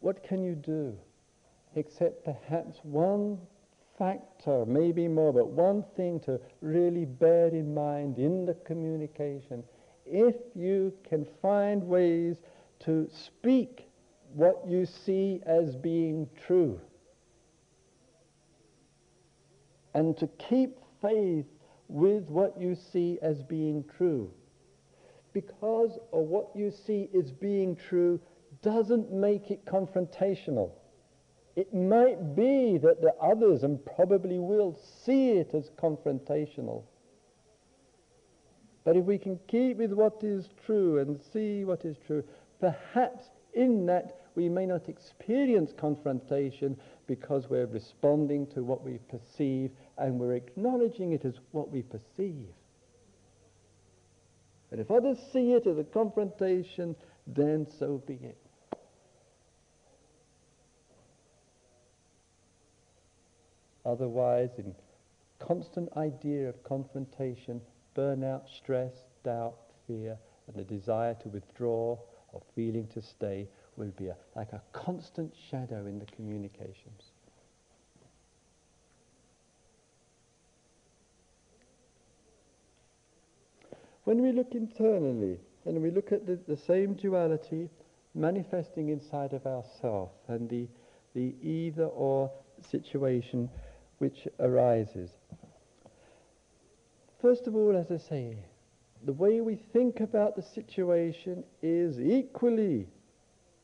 what 0.00 0.22
can 0.22 0.42
you 0.42 0.54
do 0.54 0.96
except 1.76 2.24
perhaps 2.24 2.78
one 2.82 3.38
factor, 3.98 4.64
maybe 4.66 5.06
more, 5.06 5.32
but 5.32 5.48
one 5.48 5.84
thing 5.94 6.18
to 6.20 6.40
really 6.62 7.04
bear 7.04 7.48
in 7.48 7.74
mind 7.74 8.18
in 8.18 8.46
the 8.46 8.54
communication. 8.54 9.62
If 10.06 10.36
you 10.54 10.94
can 11.04 11.26
find 11.42 11.86
ways 11.86 12.38
to 12.80 13.08
speak 13.12 13.89
what 14.34 14.62
you 14.66 14.86
see 14.86 15.40
as 15.46 15.76
being 15.76 16.28
true. 16.46 16.80
And 19.94 20.16
to 20.18 20.28
keep 20.48 20.78
faith 21.02 21.46
with 21.88 22.24
what 22.28 22.60
you 22.60 22.76
see 22.92 23.18
as 23.22 23.42
being 23.42 23.84
true. 23.96 24.30
Because 25.32 25.98
of 26.12 26.24
what 26.26 26.50
you 26.54 26.70
see 26.86 27.08
as 27.18 27.30
being 27.30 27.76
true 27.76 28.20
doesn't 28.62 29.12
make 29.12 29.50
it 29.50 29.64
confrontational. 29.64 30.72
It 31.56 31.74
might 31.74 32.36
be 32.36 32.78
that 32.78 33.00
the 33.00 33.14
others, 33.20 33.64
and 33.64 33.84
probably 33.84 34.38
will, 34.38 34.78
see 35.04 35.30
it 35.30 35.50
as 35.54 35.70
confrontational. 35.70 36.84
But 38.84 38.96
if 38.96 39.04
we 39.04 39.18
can 39.18 39.38
keep 39.46 39.78
with 39.78 39.92
what 39.92 40.22
is 40.22 40.48
true 40.64 40.98
and 40.98 41.20
see 41.32 41.64
what 41.64 41.84
is 41.84 41.96
true, 42.06 42.24
perhaps 42.60 43.26
in 43.54 43.86
that 43.86 44.19
we 44.34 44.48
may 44.48 44.66
not 44.66 44.88
experience 44.88 45.72
confrontation 45.76 46.76
because 47.06 47.48
we're 47.48 47.66
responding 47.66 48.46
to 48.48 48.62
what 48.62 48.82
we 48.82 48.98
perceive 49.08 49.70
and 49.98 50.18
we're 50.18 50.34
acknowledging 50.34 51.12
it 51.12 51.24
as 51.24 51.34
what 51.52 51.70
we 51.70 51.82
perceive. 51.82 52.48
And 54.70 54.80
if 54.80 54.90
others 54.90 55.18
see 55.32 55.52
it 55.52 55.66
as 55.66 55.78
a 55.78 55.84
confrontation, 55.84 56.94
then 57.26 57.66
so 57.78 58.02
be 58.06 58.14
it. 58.14 58.38
Otherwise, 63.84 64.50
in 64.58 64.74
constant 65.40 65.88
idea 65.96 66.48
of 66.48 66.62
confrontation, 66.62 67.60
burnout, 67.96 68.42
stress, 68.48 68.92
doubt, 69.24 69.56
fear, 69.86 70.16
and 70.46 70.56
the 70.56 70.64
desire 70.64 71.14
to 71.22 71.28
withdraw 71.28 71.98
or 72.32 72.42
feeling 72.54 72.86
to 72.88 73.02
stay 73.02 73.48
will 73.76 73.92
be 73.96 74.08
a, 74.08 74.16
like 74.36 74.52
a 74.52 74.62
constant 74.72 75.32
shadow 75.50 75.86
in 75.86 75.98
the 75.98 76.06
communications. 76.06 77.12
When 84.04 84.22
we 84.22 84.32
look 84.32 84.54
internally 84.54 85.38
and 85.64 85.82
we 85.82 85.90
look 85.90 86.10
at 86.10 86.26
the, 86.26 86.38
the 86.48 86.56
same 86.56 86.94
duality 86.94 87.68
manifesting 88.14 88.88
inside 88.88 89.32
of 89.32 89.46
ourself 89.46 90.10
and 90.28 90.48
the, 90.48 90.66
the 91.14 91.34
either 91.42 91.84
or 91.84 92.30
situation 92.70 93.48
which 93.98 94.26
arises. 94.40 95.10
First 97.20 97.46
of 97.46 97.54
all, 97.54 97.76
as 97.76 97.90
I 97.90 97.98
say, 97.98 98.36
the 99.04 99.12
way 99.12 99.40
we 99.40 99.56
think 99.72 100.00
about 100.00 100.36
the 100.36 100.42
situation 100.42 101.44
is 101.62 102.00
equally 102.00 102.88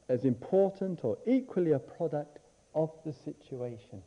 as 0.08 0.24
important 0.24 1.04
or 1.04 1.18
equally 1.26 1.72
a 1.72 1.78
product 1.78 2.38
of 2.74 2.90
the 3.04 3.12
situation. 3.12 4.02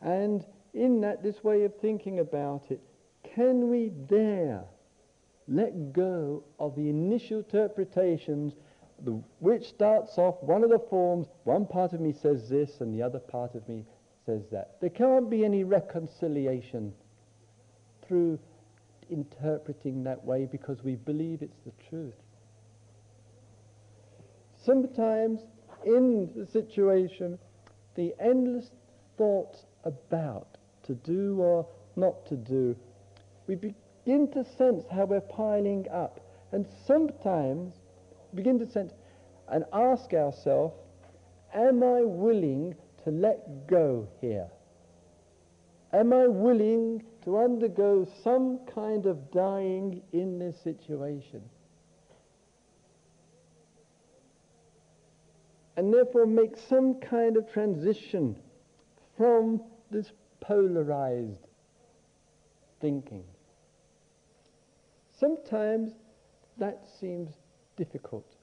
And 0.00 0.44
in 0.74 1.00
that, 1.02 1.22
this 1.22 1.44
way 1.44 1.64
of 1.64 1.76
thinking 1.80 2.18
about 2.20 2.62
it, 2.70 2.80
can 3.34 3.68
we 3.68 3.90
dare 3.90 4.64
let 5.48 5.92
go 5.92 6.44
of 6.58 6.74
the 6.76 6.88
initial 6.88 7.38
interpretations 7.38 8.54
the, 9.04 9.20
which 9.40 9.68
starts 9.68 10.16
off 10.16 10.36
one 10.42 10.62
of 10.62 10.70
the 10.70 10.78
forms, 10.78 11.26
one 11.44 11.66
part 11.66 11.92
of 11.92 12.00
me 12.00 12.12
says 12.12 12.48
this 12.48 12.80
and 12.80 12.94
the 12.94 13.02
other 13.02 13.18
part 13.18 13.54
of 13.54 13.68
me 13.68 13.84
says 14.24 14.42
that. 14.52 14.76
There 14.80 14.90
can't 14.90 15.28
be 15.28 15.44
any 15.44 15.64
reconciliation 15.64 16.92
through 18.06 18.38
interpreting 19.10 20.04
that 20.04 20.24
way 20.24 20.46
because 20.50 20.82
we 20.82 20.94
believe 20.94 21.42
it's 21.42 21.58
the 21.64 21.72
truth. 21.88 22.14
Sometimes 24.64 25.40
in 25.84 26.30
the 26.36 26.46
situation, 26.46 27.38
the 27.96 28.14
endless 28.20 28.70
thoughts 29.18 29.66
about 29.84 30.56
to 30.84 30.94
do 30.94 31.40
or 31.40 31.66
not 31.96 32.24
to 32.26 32.36
do, 32.36 32.76
we 33.46 33.56
begin 33.56 34.30
to 34.32 34.44
sense 34.44 34.84
how 34.90 35.04
we're 35.04 35.20
piling 35.20 35.86
up. 35.90 36.20
And 36.52 36.66
sometimes 36.86 37.74
begin 38.34 38.58
to 38.60 38.70
sense 38.70 38.92
and 39.48 39.64
ask 39.72 40.12
ourselves, 40.14 40.74
am 41.54 41.82
I 41.82 42.02
willing 42.02 42.76
to 43.04 43.10
let 43.10 43.66
go 43.66 44.06
here? 44.20 44.48
Am 45.92 46.12
I 46.12 46.28
willing 46.28 47.02
to 47.24 47.38
undergo 47.38 48.06
some 48.22 48.60
kind 48.72 49.06
of 49.06 49.30
dying 49.32 50.02
in 50.12 50.38
this 50.38 50.56
situation? 50.62 51.42
And 55.82 55.92
therefore 55.92 56.26
make 56.26 56.56
some 56.68 57.00
kind 57.00 57.36
of 57.36 57.52
transition 57.52 58.36
from 59.16 59.60
this 59.90 60.12
polarized 60.40 61.48
thinking. 62.80 63.24
Sometimes 65.18 65.90
that 66.56 66.86
seems 67.00 67.30
difficult. 67.76 68.36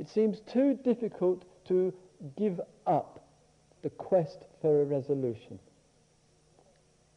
It 0.00 0.08
seems 0.08 0.40
too 0.40 0.76
difficult 0.82 1.44
to 1.68 1.94
give 2.36 2.60
up 2.84 3.24
the 3.82 3.90
quest 3.90 4.46
for 4.60 4.82
a 4.82 4.84
resolution. 4.84 5.60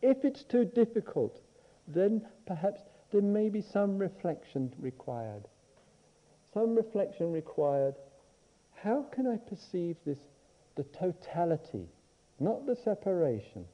If 0.04 0.26
it's 0.26 0.44
too 0.44 0.66
difficult, 0.66 1.42
then 1.88 2.22
perhaps 2.46 2.84
there 3.12 3.24
may 3.24 3.50
be 3.50 3.62
some 3.62 3.98
reflection 3.98 4.72
required. 4.78 5.48
Some 6.54 6.76
reflection 6.76 7.32
required. 7.32 7.96
How 8.84 9.06
can 9.12 9.28
I 9.28 9.38
perceive 9.38 9.98
this, 10.06 10.20
the 10.76 10.84
totality, 10.84 11.88
not 12.40 12.66
the 12.66 12.76
separation? 12.76 13.66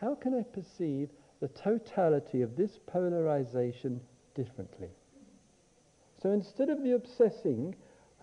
How 0.00 0.14
can 0.14 0.34
I 0.34 0.42
perceive 0.42 1.10
the 1.40 1.48
totality 1.48 2.42
of 2.42 2.56
this 2.56 2.78
polarization 2.86 4.00
differently? 4.34 4.88
So 6.22 6.30
instead 6.30 6.70
of 6.70 6.82
the 6.82 6.94
obsessing 6.94 7.74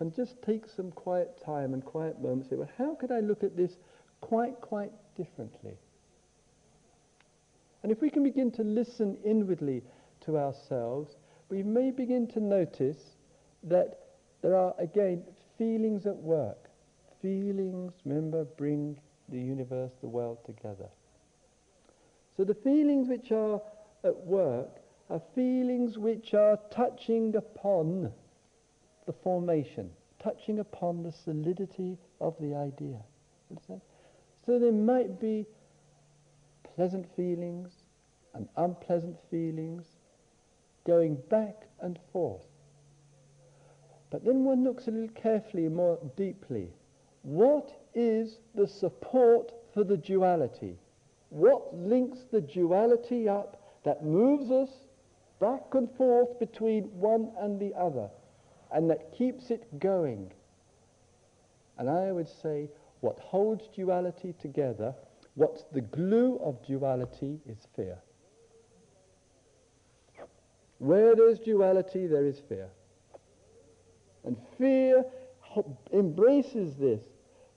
and 0.02 0.14
just 0.14 0.42
take 0.42 0.64
some 0.66 0.90
quiet 0.90 1.40
time 1.44 1.74
and 1.74 1.84
quiet 1.84 2.20
moments. 2.20 2.50
Say, 2.50 2.56
well, 2.56 2.68
how 2.76 2.96
could 2.96 3.12
I 3.12 3.20
look 3.20 3.44
at 3.44 3.56
this 3.56 3.70
quite, 4.20 4.60
quite 4.60 4.90
differently? 5.16 5.76
And 7.84 7.92
if 7.92 8.00
we 8.00 8.10
can 8.10 8.24
begin 8.24 8.50
to 8.52 8.64
listen 8.64 9.16
inwardly 9.24 9.82
to 10.24 10.38
ourselves, 10.38 11.14
we 11.50 11.62
may 11.62 11.92
begin 11.92 12.26
to 12.28 12.40
notice 12.40 12.98
that 13.62 14.00
there 14.42 14.56
are, 14.56 14.74
again, 14.80 15.22
feelings 15.58 16.06
at 16.06 16.16
work. 16.16 16.68
Feelings, 17.20 17.92
remember, 18.04 18.44
bring 18.44 18.98
the 19.28 19.38
universe, 19.38 19.92
the 20.00 20.08
world 20.08 20.38
together. 20.44 20.88
So 22.36 22.44
the 22.44 22.54
feelings 22.54 23.08
which 23.08 23.30
are 23.30 23.60
at 24.04 24.16
work 24.26 24.80
are 25.10 25.20
feelings 25.34 25.98
which 25.98 26.34
are 26.34 26.58
touching 26.70 27.36
upon 27.36 28.12
the 29.06 29.12
formation, 29.12 29.90
touching 30.22 30.58
upon 30.58 31.02
the 31.02 31.12
solidity 31.12 31.98
of 32.20 32.34
the 32.40 32.54
idea. 32.54 32.98
Understand? 33.50 33.80
So 34.46 34.58
there 34.58 34.72
might 34.72 35.20
be 35.20 35.46
pleasant 36.74 37.06
feelings 37.14 37.70
and 38.34 38.48
unpleasant 38.56 39.16
feelings 39.30 39.84
going 40.86 41.16
back 41.28 41.66
and 41.80 41.98
forth. 42.12 42.42
But 44.12 44.26
then 44.26 44.44
one 44.44 44.62
looks 44.62 44.88
a 44.88 44.90
little 44.90 45.08
carefully, 45.14 45.68
more 45.68 45.98
deeply. 46.16 46.68
What 47.22 47.72
is 47.94 48.40
the 48.54 48.68
support 48.68 49.52
for 49.72 49.84
the 49.84 49.96
duality? 49.96 50.76
What 51.30 51.74
links 51.74 52.18
the 52.30 52.42
duality 52.42 53.26
up 53.26 53.80
that 53.84 54.04
moves 54.04 54.50
us 54.50 54.68
back 55.40 55.62
and 55.72 55.90
forth 55.96 56.38
between 56.38 56.84
one 57.00 57.32
and 57.40 57.58
the 57.58 57.74
other 57.74 58.10
and 58.70 58.90
that 58.90 59.16
keeps 59.16 59.50
it 59.50 59.80
going? 59.80 60.30
And 61.78 61.88
I 61.88 62.12
would 62.12 62.28
say 62.28 62.68
what 63.00 63.18
holds 63.18 63.66
duality 63.74 64.34
together, 64.38 64.94
what's 65.36 65.64
the 65.72 65.80
glue 65.80 66.38
of 66.44 66.62
duality 66.66 67.40
is 67.48 67.66
fear. 67.74 67.96
Where 70.76 71.16
there's 71.16 71.38
duality, 71.38 72.06
there 72.06 72.26
is 72.26 72.38
fear. 72.46 72.68
And 74.24 74.36
fear 74.58 75.04
embraces 75.92 76.76
this. 76.76 77.02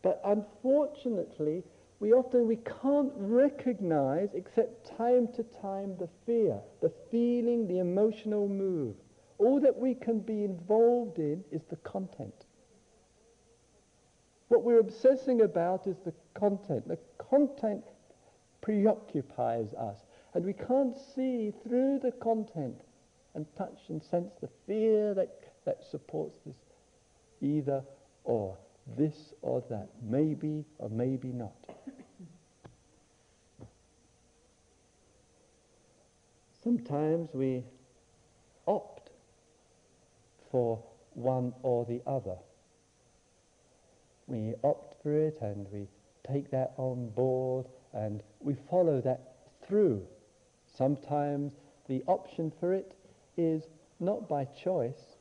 But 0.02 0.22
unfortunately, 0.26 1.64
we 2.00 2.12
often 2.12 2.48
we 2.48 2.58
can't 2.82 3.14
recognize, 3.16 4.30
except 4.34 4.98
time 4.98 5.28
to 5.36 5.44
time, 5.62 5.96
the 5.98 6.10
fear, 6.26 6.60
the 6.82 6.92
feeling, 7.10 7.68
the 7.68 7.80
emotional 7.80 8.48
move. 8.48 8.96
All 9.38 9.60
that 9.62 9.78
we 9.78 9.96
can 9.96 10.20
be 10.20 10.44
involved 10.44 11.20
in 11.20 11.44
is 11.52 11.62
the 11.70 11.78
content. 11.78 12.46
What 14.48 14.64
we're 14.64 14.80
obsessing 14.80 15.42
about 15.42 15.88
is 15.88 15.98
the 16.06 16.14
content. 16.34 16.88
The 16.88 17.00
content 17.18 17.84
preoccupies 18.62 19.74
us. 19.74 19.98
And 20.34 20.46
we 20.46 20.54
can't 20.54 20.96
see 21.16 21.54
through 21.64 22.00
the 22.00 22.12
content 22.12 22.82
and 23.34 23.46
touch 23.58 23.80
and 23.90 24.04
sense 24.04 24.34
the 24.42 24.50
fear 24.68 25.14
that, 25.14 25.45
that 25.66 25.84
supports 25.84 26.38
this 26.46 26.56
either 27.42 27.84
or, 28.24 28.58
this 28.98 29.34
or 29.42 29.64
that, 29.70 29.90
maybe 30.02 30.64
or 30.78 30.90
maybe 30.90 31.30
not. 31.30 31.54
Sometimes 36.64 37.30
we 37.34 37.64
opt 38.68 39.12
for 40.52 40.84
one 41.14 41.54
or 41.62 41.86
the 41.86 42.02
other. 42.08 42.38
We 44.28 44.56
opt 44.64 45.02
for 45.04 45.14
it 45.14 45.38
and 45.42 45.68
we 45.72 45.88
take 46.28 46.50
that 46.52 46.74
on 46.78 47.10
board 47.10 47.68
and 47.94 48.24
we 48.40 48.56
follow 48.70 49.00
that 49.02 49.36
through. 49.68 50.08
Sometimes 50.76 51.54
the 51.88 52.04
option 52.08 52.52
for 52.60 52.74
it 52.74 52.96
is 53.38 53.68
not 54.00 54.28
by 54.28 54.46
choice. 54.46 55.15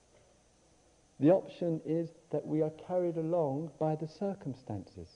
The 1.20 1.30
option 1.30 1.80
is 1.84 2.10
that 2.30 2.46
we 2.46 2.62
are 2.62 2.72
carried 2.88 3.16
along 3.16 3.70
by 3.78 3.94
the 3.94 4.08
circumstances. 4.08 5.08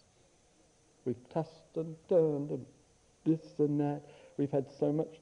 We've 1.05 1.29
tossed 1.29 1.77
and 1.77 1.97
turned 2.09 2.51
and 2.51 2.65
this 3.25 3.55
and 3.59 3.81
that. 3.81 4.03
We've 4.37 4.51
had 4.51 4.67
so 4.79 4.93
much 4.93 5.21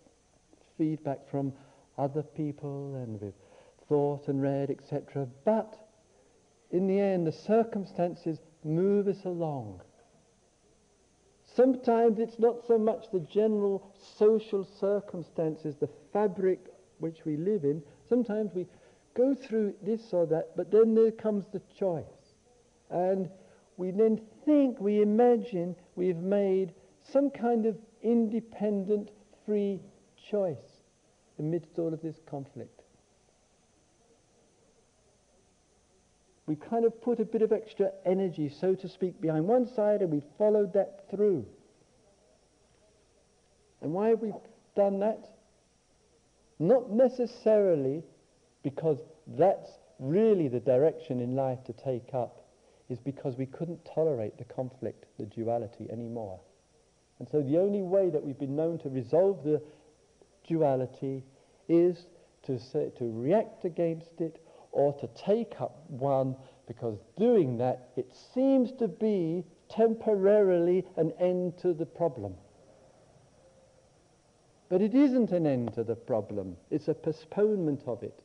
feedback 0.77 1.29
from 1.31 1.53
other 1.97 2.23
people 2.23 2.95
and 2.97 3.21
we've 3.21 3.33
thought 3.89 4.29
and 4.29 4.43
read, 4.43 4.71
etc. 4.71 5.27
But 5.45 5.79
in 6.71 6.87
the 6.87 7.01
end, 7.01 7.27
the 7.27 7.33
circumstances 7.33 8.39
move 8.65 9.09
us 9.09 9.25
along. 9.25 9.81
Sometimes 11.55 12.19
it's 12.19 12.39
not 12.39 12.67
so 12.67 12.77
much 12.77 13.07
the 13.13 13.21
general 13.21 13.95
social 14.19 14.65
circumstances, 14.79 15.77
the 15.77 15.89
fabric 16.13 16.67
which 16.99 17.25
we 17.25 17.37
live 17.37 17.65
in, 17.65 17.83
sometimes 18.09 18.53
we 18.55 18.67
go 19.17 19.35
through 19.35 19.75
this 19.83 20.13
or 20.13 20.27
that, 20.27 20.57
but 20.57 20.71
then 20.71 20.95
there 20.95 21.11
comes 21.11 21.47
the 21.53 21.63
choice. 21.79 22.05
And 22.91 23.29
we 23.77 23.91
then 23.91 24.21
think, 24.45 24.81
we 24.81 25.03
imagine 25.03 25.75
we've 25.97 26.17
made 26.17 26.75
some 27.03 27.31
kind 27.31 27.67
of 27.67 27.77
independent, 28.03 29.11
free 29.45 29.81
choice 30.31 30.83
amidst 31.39 31.79
all 31.79 31.93
of 31.93 32.03
this 32.03 32.17
conflict. 32.29 32.83
We 36.47 36.55
kind 36.55 36.85
of 36.85 37.01
put 37.03 37.19
a 37.19 37.25
bit 37.25 37.43
of 37.43 37.53
extra 37.53 37.91
energy, 38.05 38.49
so 38.49 38.75
to 38.77 38.89
speak, 38.89 39.21
behind 39.21 39.47
one 39.47 39.67
side 39.67 40.01
and 40.01 40.13
we 40.13 40.23
followed 40.39 40.73
that 40.75 41.11
through. 41.11 41.45
And 43.83 43.93
why 43.93 44.09
have 44.11 44.21
we 44.21 44.33
done 44.77 45.01
that? 45.01 45.29
Not 46.59 46.91
necessarily 46.91 48.05
because 48.67 48.99
that's 49.29 49.71
really 50.01 50.49
the 50.49 50.59
direction 50.59 51.21
in 51.21 51.37
life 51.37 51.63
to 51.63 51.73
take 51.73 52.13
up, 52.13 52.47
is 52.89 52.99
because 52.99 53.37
we 53.37 53.47
couldn't 53.47 53.79
tolerate 53.85 54.37
the 54.39 54.45
conflict, 54.45 55.05
the 55.21 55.27
duality 55.27 55.87
anymore. 55.89 56.41
And 57.21 57.29
so 57.29 57.43
the 57.43 57.59
only 57.59 57.83
way 57.83 58.11
that 58.11 58.25
we've 58.25 58.41
been 58.41 58.57
known 58.57 58.79
to 58.79 58.89
resolve 58.89 59.45
the 59.45 59.63
duality 60.49 61.23
is 61.69 62.07
to, 62.43 62.59
say, 62.59 62.91
to 62.99 63.05
react 63.05 63.65
against 63.65 64.21
it 64.21 64.43
or 64.73 64.93
to 64.95 65.07
take 65.15 65.61
up 65.61 65.85
one 65.87 66.35
because 66.67 66.99
doing 67.17 67.59
that 67.59 67.91
it 67.97 68.13
seems 68.35 68.73
to 68.81 68.89
be 68.89 69.45
temporarily 69.69 70.85
an 70.97 71.13
end 71.21 71.57
to 71.59 71.73
the 71.73 71.87
problem. 71.87 72.35
But 74.69 74.83
it 74.83 74.93
isn't 74.93 75.31
an 75.31 75.47
end 75.47 75.75
to 75.75 75.85
the 75.85 75.95
problem. 75.95 76.57
It's 76.69 76.89
a 76.89 76.95
postponement 76.95 77.85
of 77.87 78.03
it. 78.03 78.23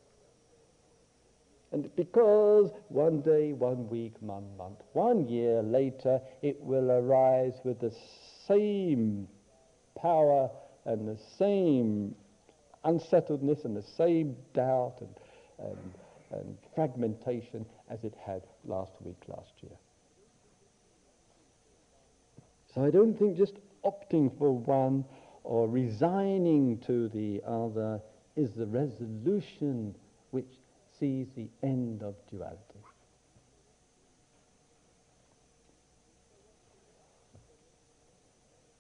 And 1.72 1.94
because 1.96 2.72
one 2.90 3.22
day, 3.22 3.54
one 3.54 3.88
week, 3.88 4.14
one 4.20 4.46
month, 4.58 4.80
one 4.94 5.28
year 5.30 5.62
later, 5.62 6.20
it 6.42 6.62
will 6.62 6.92
arise 6.92 7.54
with 7.64 7.80
the 7.80 7.94
same 8.48 9.28
power 9.96 10.50
and 10.86 11.08
the 11.08 11.18
same 11.38 12.14
unsettledness 12.84 13.64
and 13.64 13.76
the 13.76 13.82
same 13.82 14.36
doubt 14.54 14.98
and, 15.00 15.70
and, 15.70 15.94
and 16.32 16.58
fragmentation 16.76 17.66
as 17.90 18.04
it 18.04 18.16
had 18.26 18.42
last 18.66 18.94
week, 19.02 19.22
last 19.28 19.54
year. 19.62 19.78
So 22.74 22.84
I 22.84 22.90
don't 22.90 23.18
think 23.18 23.38
just 23.38 23.56
opting 23.86 24.38
for 24.38 24.52
one 24.52 25.06
or 25.44 25.68
resigning 25.68 26.80
to 26.80 27.10
the 27.10 27.42
other 27.46 28.02
is 28.36 28.52
the 28.52 28.66
resolution 28.66 29.96
which 30.32 30.48
sees 31.02 31.28
the 31.36 31.50
end 31.64 32.04
of 32.04 32.14
duality. 32.30 32.60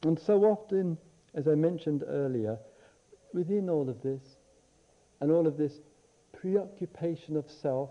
And 0.03 0.19
so 0.19 0.43
often, 0.45 0.97
as 1.33 1.47
I 1.47 1.55
mentioned 1.55 2.03
earlier, 2.07 2.57
within 3.33 3.69
all 3.69 3.89
of 3.89 4.01
this, 4.03 4.21
and 5.19 5.31
all 5.31 5.47
of 5.47 5.57
this 5.57 5.81
preoccupation 6.31 7.35
of 7.35 7.49
self, 7.49 7.89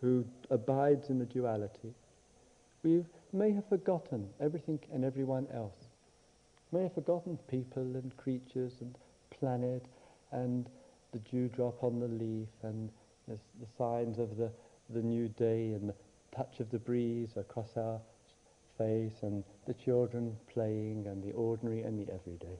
who 0.00 0.24
abides 0.50 1.08
in 1.08 1.18
the 1.18 1.24
duality, 1.24 1.94
we 2.82 3.04
may 3.32 3.52
have 3.52 3.68
forgotten 3.68 4.28
everything 4.40 4.78
and 4.92 5.04
everyone 5.04 5.46
else 5.54 5.86
may 6.74 6.82
have 6.82 6.94
forgotten 6.94 7.38
people 7.48 7.82
and 7.82 8.16
creatures 8.16 8.72
and 8.80 8.98
planet 9.30 9.86
and 10.32 10.68
the 11.12 11.20
dewdrop 11.20 11.82
on 11.84 12.00
the 12.00 12.08
leaf 12.08 12.48
and 12.64 12.90
the 13.26 13.38
signs 13.78 14.18
of 14.18 14.36
the, 14.36 14.50
the 14.90 15.02
new 15.02 15.28
day 15.28 15.72
and 15.72 15.88
the 15.88 15.94
touch 16.36 16.60
of 16.60 16.70
the 16.70 16.78
breeze 16.78 17.36
across 17.36 17.76
our 17.76 18.00
face 18.76 19.22
and 19.22 19.44
the 19.66 19.74
children 19.74 20.36
playing 20.52 21.06
and 21.06 21.22
the 21.22 21.32
ordinary 21.32 21.82
and 21.82 21.98
the 21.98 22.12
everyday. 22.12 22.58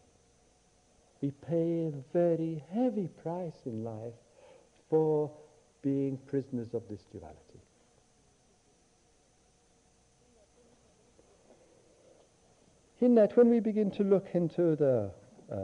We 1.21 1.33
pay 1.33 1.87
a 1.87 1.93
very 2.13 2.63
heavy 2.73 3.09
price 3.23 3.67
in 3.67 3.85
life 3.85 4.15
for 4.89 5.31
being 5.83 6.19
prisoners 6.27 6.73
of 6.73 6.83
this 6.89 7.05
duality. 7.13 7.39
In 13.01 13.15
that, 13.17 13.37
when 13.37 13.51
we 13.51 13.61
begin 13.61 13.91
to 13.93 14.03
look 14.03 14.29
into 14.35 14.77
the, 14.77 15.11
uh, 15.53 15.57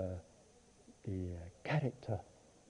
the 1.06 1.28
character 1.64 2.20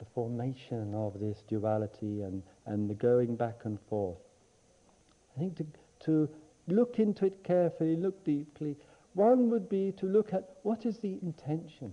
the 0.01 0.07
formation 0.15 0.95
of 0.95 1.21
this 1.21 1.45
duality 1.47 2.23
and, 2.23 2.43
and 2.67 2.91
the 2.91 2.95
going 2.95 3.37
back 3.37 3.61
and 3.65 3.79
forth, 3.89 4.19
I 5.37 5.41
think 5.41 5.59
to, 5.59 5.67
to 6.07 6.29
look 6.67 6.99
into 6.99 7.27
it 7.27 7.45
carefully, 7.45 7.97
look 7.97 8.25
deeply, 8.25 8.77
one 9.15 9.51
would 9.51 9.69
be 9.69 9.93
to 9.99 10.07
look 10.07 10.33
at 10.33 10.57
what 10.63 10.87
is 10.87 10.99
the 10.99 11.19
intention. 11.23 11.93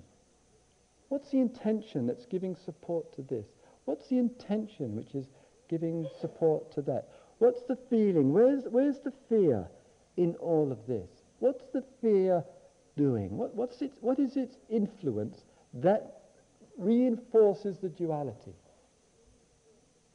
What's 1.10 1.32
the 1.32 1.40
intention 1.40 2.08
that's 2.08 2.26
giving 2.26 2.56
support 2.56 3.14
to 3.16 3.22
this? 3.22 3.46
What's 3.86 4.08
the 4.08 4.18
intention 4.18 4.96
which 4.96 5.14
is 5.14 5.28
giving 5.70 6.08
support 6.20 6.72
to 6.74 6.82
that? 6.84 7.10
What's 7.40 7.64
the 7.64 7.78
feeling? 7.90 8.34
Where's, 8.34 8.64
where's 8.70 9.00
the 9.00 9.14
fear 9.30 9.68
in 10.16 10.36
all 10.36 10.72
of 10.72 10.88
this? 10.88 11.10
What's 11.40 11.66
the 11.74 11.84
fear 12.02 12.44
doing? 12.96 13.38
What, 13.38 13.56
what's 13.56 13.82
its, 13.82 13.98
what 14.02 14.20
is 14.20 14.38
its 14.38 14.58
influence 14.70 15.44
that 15.76 16.17
reinforces 16.78 17.78
the 17.80 17.90
duality? 17.90 18.54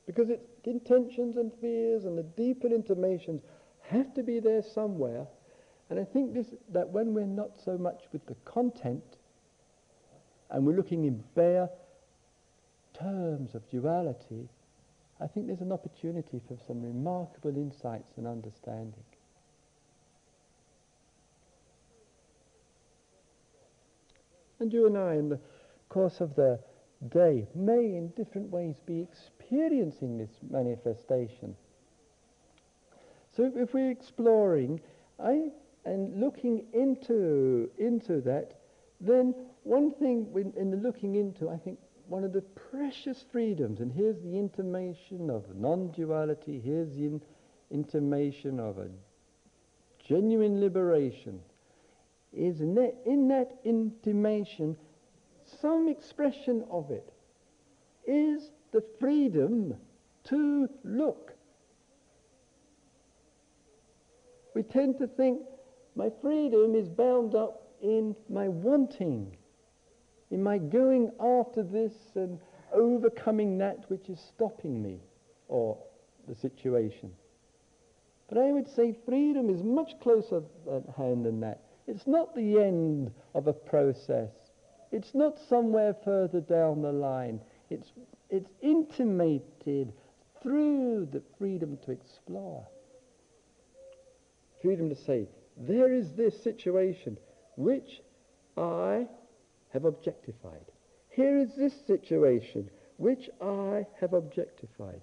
Because 0.07 0.31
its 0.31 0.45
intentions 0.65 1.37
and 1.37 1.53
fears 1.61 2.05
and 2.05 2.19
the 2.19 2.23
deeper 2.23 2.69
intimations 2.69 3.43
have 3.89 4.15
to 4.15 4.23
be 4.23 4.41
there 4.41 4.63
somewhere. 4.63 5.27
And 5.91 6.01
I 6.01 6.05
think 6.05 6.35
this, 6.35 6.47
that 6.73 6.89
when 6.89 7.15
we're 7.15 7.27
not 7.27 7.51
so 7.65 7.77
much 7.77 8.03
with 8.13 8.25
the 8.27 8.35
content 8.45 9.05
and 10.51 10.67
we're 10.67 10.77
looking 10.77 11.05
in 11.05 11.23
bare 11.35 11.69
terms 12.99 13.55
of 13.55 13.69
duality, 13.71 14.49
I 15.21 15.27
think 15.27 15.47
there's 15.47 15.61
an 15.61 15.73
opportunity 15.73 16.41
for 16.49 16.57
some 16.67 16.83
remarkable 16.83 17.57
insights 17.57 18.13
and 18.17 18.27
understanding. 18.27 19.05
And 24.59 24.73
you 24.73 24.87
and 24.87 24.97
I, 24.97 25.15
in 25.15 25.29
the 25.29 25.41
course 25.93 26.21
of 26.21 26.35
the 26.35 26.59
day, 27.11 27.47
may 27.55 27.97
in 27.97 28.09
different 28.17 28.51
ways 28.51 28.77
be 28.87 29.01
experiencing 29.01 30.17
this 30.17 30.31
manifestation. 30.51 31.55
So 33.37 33.51
if 33.55 33.75
we're 33.75 33.91
exploring 33.91 34.81
I, 35.23 35.51
and 35.85 36.19
looking 36.21 36.65
into, 36.73 37.71
into 37.79 38.21
that, 38.23 38.61
then 39.01 39.35
one 39.65 39.93
thing 39.93 40.29
in, 40.35 40.53
in 40.57 40.71
the 40.71 40.77
looking 40.77 41.17
into, 41.17 41.51
I 41.51 41.57
think 41.57 41.79
one 42.09 42.25
of 42.25 42.33
the 42.33 42.43
precious 42.71 43.25
freedoms, 43.31 43.81
and 43.81 43.93
here's 43.93 44.21
the 44.23 44.39
intimation 44.39 45.31
of 45.31 45.45
non-duality, 45.55 46.61
here's 46.65 46.95
the 46.95 47.05
in, 47.05 47.23
intimation 47.71 48.61
of 48.61 48.79
a 48.79 48.89
genuine 50.07 50.61
liberation, 50.61 51.41
is 52.33 52.61
in 52.61 52.75
that, 52.75 52.95
in 53.07 53.29
that 53.29 53.59
intimation, 53.65 54.77
some 55.61 55.89
expression 55.89 56.65
of 56.71 56.91
it 56.91 57.13
is 58.07 58.51
the 58.73 58.83
freedom 59.01 59.75
to 60.25 60.69
look. 60.85 61.33
We 64.55 64.63
tend 64.63 64.99
to 64.99 65.07
think 65.07 65.41
my 65.95 66.11
freedom 66.21 66.75
is 66.75 66.89
bound 66.89 67.35
up 67.35 67.63
in 67.83 68.15
my 68.29 68.49
wanting 68.49 69.37
in 70.33 70.43
my 70.43 70.59
going 70.59 71.11
after 71.21 71.63
this 71.63 71.93
and 72.15 72.41
overcoming 72.73 73.59
that 73.59 73.85
which 73.89 74.09
is 74.09 74.19
stopping 74.19 74.83
me 74.83 74.99
or 75.47 75.79
the 76.27 76.35
situation. 76.35 77.13
But 78.29 78.39
I 78.39 78.51
would 78.51 78.67
say 78.67 78.97
freedom 79.05 79.51
is 79.51 79.63
much 79.63 79.93
closer 80.01 80.43
at 80.75 80.97
hand 80.97 81.27
than 81.27 81.41
that. 81.41 81.61
It's 81.87 82.07
not 82.07 82.35
the 82.35 82.59
end 82.59 83.13
of 83.35 83.47
a 83.47 83.53
process. 83.53 84.31
It's 84.93 85.15
not 85.15 85.39
somewhere 85.49 85.95
further 86.05 86.43
down 86.43 86.83
the 86.83 86.93
line. 86.93 87.41
It's, 87.71 87.91
it's 88.29 88.51
intimated 88.61 89.95
through 90.43 91.09
the 91.11 91.23
freedom 91.39 91.79
to 91.87 91.93
explore. 91.93 92.67
Freedom 94.61 94.91
to 94.91 94.95
say, 94.95 95.29
there 95.57 95.93
is 95.93 96.13
this 96.13 96.41
situation 96.43 97.17
which 97.57 98.03
I 98.59 99.09
have 99.73 99.87
objectified. 99.87 100.67
Here 101.09 101.39
is 101.39 101.55
this 101.57 101.75
situation 101.87 102.69
which 102.99 103.31
I 103.41 103.87
have 103.99 104.13
objectified. 104.13 105.01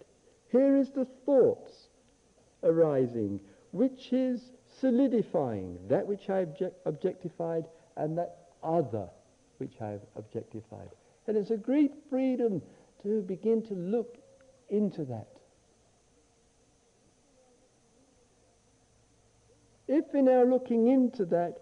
Here 0.51 0.75
is 0.75 0.91
the 0.91 1.07
thoughts 1.25 1.89
arising 2.63 3.39
which 3.71 4.13
is 4.13 4.51
solidifying 4.79 5.79
that 5.87 6.05
which 6.05 6.29
I 6.29 6.39
object- 6.39 6.79
objectified 6.85 7.65
and 7.97 8.17
that 8.17 8.49
other 8.63 9.09
which 9.59 9.75
I 9.81 9.89
have 9.89 10.01
objectified. 10.15 10.89
And 11.27 11.37
it's 11.37 11.51
a 11.51 11.57
great 11.57 11.93
freedom 12.09 12.61
to 13.03 13.21
begin 13.21 13.61
to 13.67 13.73
look 13.73 14.17
into 14.69 15.05
that. 15.05 15.27
If 19.87 20.13
in 20.13 20.27
our 20.27 20.45
looking 20.45 20.87
into 20.87 21.25
that, 21.25 21.61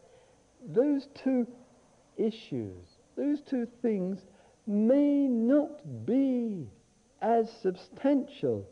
those 0.65 1.07
two 1.23 1.47
issues 2.17 2.97
those 3.17 3.41
two 3.41 3.67
things 3.81 4.19
may 4.67 5.27
not 5.27 6.05
be 6.05 6.67
as 7.21 7.51
substantial 7.61 8.69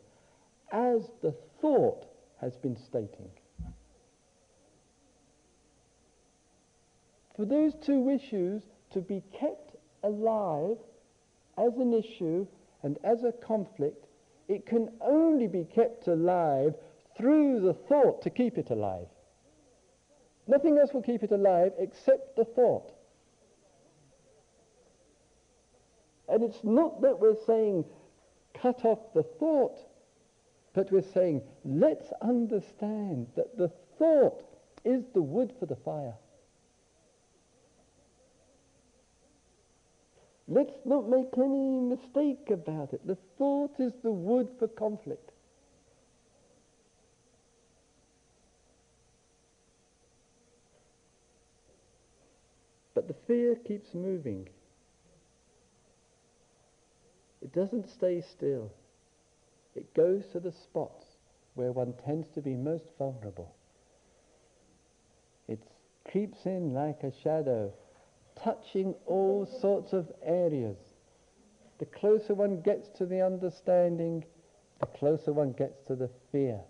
as 0.72 1.10
the 1.20 1.34
thought 1.60 2.06
has 2.40 2.56
been 2.56 2.76
stating. 2.76 3.28
For 7.36 7.44
those 7.44 7.74
two 7.74 8.08
issues 8.08 8.62
to 8.92 9.00
be 9.00 9.22
kept 9.32 9.76
alive 10.02 10.76
as 11.58 11.76
an 11.76 11.92
issue 11.92 12.46
and 12.82 12.98
as 13.04 13.24
a 13.24 13.32
conflict, 13.32 14.06
it 14.48 14.66
can 14.66 14.90
only 15.00 15.46
be 15.46 15.64
kept 15.64 16.06
alive 16.06 16.74
through 17.16 17.60
the 17.60 17.74
thought 17.74 18.22
to 18.22 18.30
keep 18.30 18.58
it 18.58 18.70
alive. 18.70 19.08
Nothing 20.46 20.78
else 20.78 20.92
will 20.92 21.02
keep 21.02 21.22
it 21.22 21.32
alive 21.32 21.72
except 21.78 22.36
the 22.36 22.44
thought. 22.44 22.92
And 26.28 26.44
it's 26.44 26.62
not 26.62 27.00
that 27.02 27.18
we're 27.18 27.42
saying 27.46 27.84
cut 28.54 28.84
off 28.84 29.12
the 29.14 29.22
thought, 29.22 29.78
but 30.74 30.92
we're 30.92 31.02
saying 31.02 31.42
let's 31.64 32.12
understand 32.22 33.28
that 33.36 33.56
the 33.56 33.70
thought 33.98 34.42
is 34.84 35.04
the 35.14 35.22
wood 35.22 35.52
for 35.58 35.66
the 35.66 35.76
fire. 35.76 36.14
Let's 40.48 40.78
not 40.84 41.08
make 41.08 41.36
any 41.36 41.80
mistake 41.80 42.50
about 42.50 42.92
it. 42.92 43.04
The 43.06 43.18
thought 43.36 43.80
is 43.80 43.92
the 44.02 44.12
wood 44.12 44.48
for 44.58 44.68
conflict. 44.68 45.32
But 52.94 53.08
the 53.08 53.14
fear 53.26 53.56
keeps 53.56 53.92
moving. 53.92 54.48
It 57.42 57.52
doesn't 57.52 57.88
stay 57.90 58.22
still. 58.22 58.72
It 59.74 59.92
goes 59.94 60.24
to 60.32 60.40
the 60.40 60.52
spots 60.52 61.04
where 61.54 61.72
one 61.72 61.92
tends 62.04 62.28
to 62.30 62.40
be 62.40 62.54
most 62.54 62.86
vulnerable. 62.98 63.54
It 65.48 65.60
creeps 66.10 66.46
in 66.46 66.72
like 66.72 67.02
a 67.02 67.12
shadow, 67.22 67.72
touching 68.46 68.94
all 69.06 69.44
sorts 69.60 69.92
of 69.92 70.06
areas. 70.24 70.76
The 71.78 71.86
closer 71.86 72.32
one 72.32 72.60
gets 72.60 72.88
to 72.98 73.04
the 73.04 73.20
understanding, 73.20 74.24
the 74.78 74.86
closer 74.86 75.32
one 75.32 75.52
gets 75.52 75.80
to 75.88 75.96
the 75.96 76.08
fear. 76.30 76.60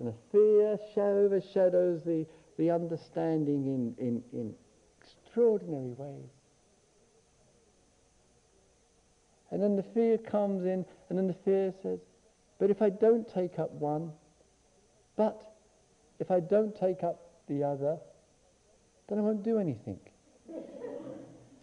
And 0.00 0.08
the 0.08 0.14
fear 0.32 0.78
overshadows 0.96 2.02
the, 2.04 2.26
the 2.58 2.70
understanding 2.70 3.66
in, 3.66 3.94
in, 4.04 4.22
in 4.32 4.52
extraordinary 5.00 5.94
ways. 5.96 6.30
And 9.52 9.62
then 9.62 9.76
the 9.76 9.84
fear 9.94 10.18
comes 10.18 10.64
in, 10.64 10.84
and 11.08 11.16
then 11.16 11.28
the 11.28 11.36
fear 11.44 11.72
says, 11.82 12.00
but 12.58 12.68
if 12.68 12.82
I 12.82 12.90
don't 12.90 13.32
take 13.32 13.60
up 13.60 13.70
one, 13.70 14.10
but 15.16 15.54
if 16.18 16.32
I 16.32 16.40
don't 16.40 16.74
take 16.76 17.04
up 17.04 17.20
the 17.48 17.62
other, 17.62 17.98
then 19.08 19.18
I 19.18 19.20
won't 19.20 19.44
do 19.44 19.58
anything. 19.58 20.00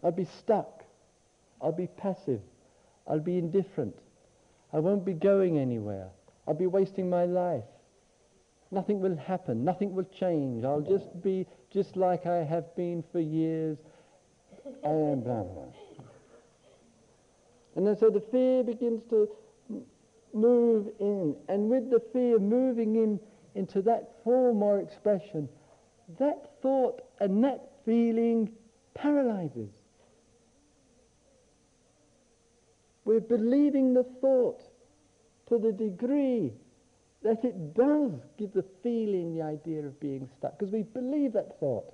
I'll 0.03 0.11
be 0.11 0.25
stuck. 0.25 0.83
I'll 1.61 1.71
be 1.71 1.87
passive. 1.87 2.41
I'll 3.07 3.19
be 3.19 3.37
indifferent. 3.37 3.95
I 4.73 4.79
won't 4.79 5.05
be 5.05 5.13
going 5.13 5.57
anywhere. 5.57 6.09
I'll 6.47 6.53
be 6.53 6.67
wasting 6.67 7.09
my 7.09 7.25
life. 7.25 7.63
Nothing 8.71 8.99
will 8.99 9.15
happen. 9.15 9.63
Nothing 9.63 9.93
will 9.93 10.07
change. 10.19 10.65
I'll 10.65 10.81
just 10.81 11.21
be 11.21 11.45
just 11.71 11.95
like 11.95 12.25
I 12.25 12.43
have 12.43 12.75
been 12.75 13.03
for 13.11 13.19
years. 13.19 13.77
And 14.83 15.23
blah, 15.23 15.43
blah. 15.43 15.65
And 17.75 17.87
then 17.87 17.97
so 17.97 18.09
the 18.09 18.21
fear 18.31 18.63
begins 18.63 19.03
to 19.09 19.29
move 20.33 20.87
in. 20.99 21.35
And 21.47 21.69
with 21.69 21.89
the 21.89 22.01
fear 22.11 22.39
moving 22.39 22.95
in 22.95 23.19
into 23.55 23.81
that 23.83 24.15
form 24.23 24.63
or 24.63 24.79
expression, 24.79 25.47
that 26.19 26.49
thought 26.61 27.01
and 27.19 27.43
that 27.43 27.71
feeling 27.85 28.51
paralyzes. 28.95 29.69
We're 33.05 33.19
believing 33.19 33.93
the 33.93 34.03
thought 34.21 34.61
to 35.49 35.57
the 35.57 35.71
degree 35.71 36.53
that 37.23 37.43
it 37.43 37.73
does 37.73 38.11
give 38.37 38.53
the 38.53 38.65
feeling 38.81 39.35
the 39.35 39.41
idea 39.41 39.85
of 39.85 39.99
being 39.99 40.29
stuck, 40.37 40.57
because 40.57 40.73
we 40.73 40.83
believe 40.83 41.33
that 41.33 41.59
thought. 41.59 41.93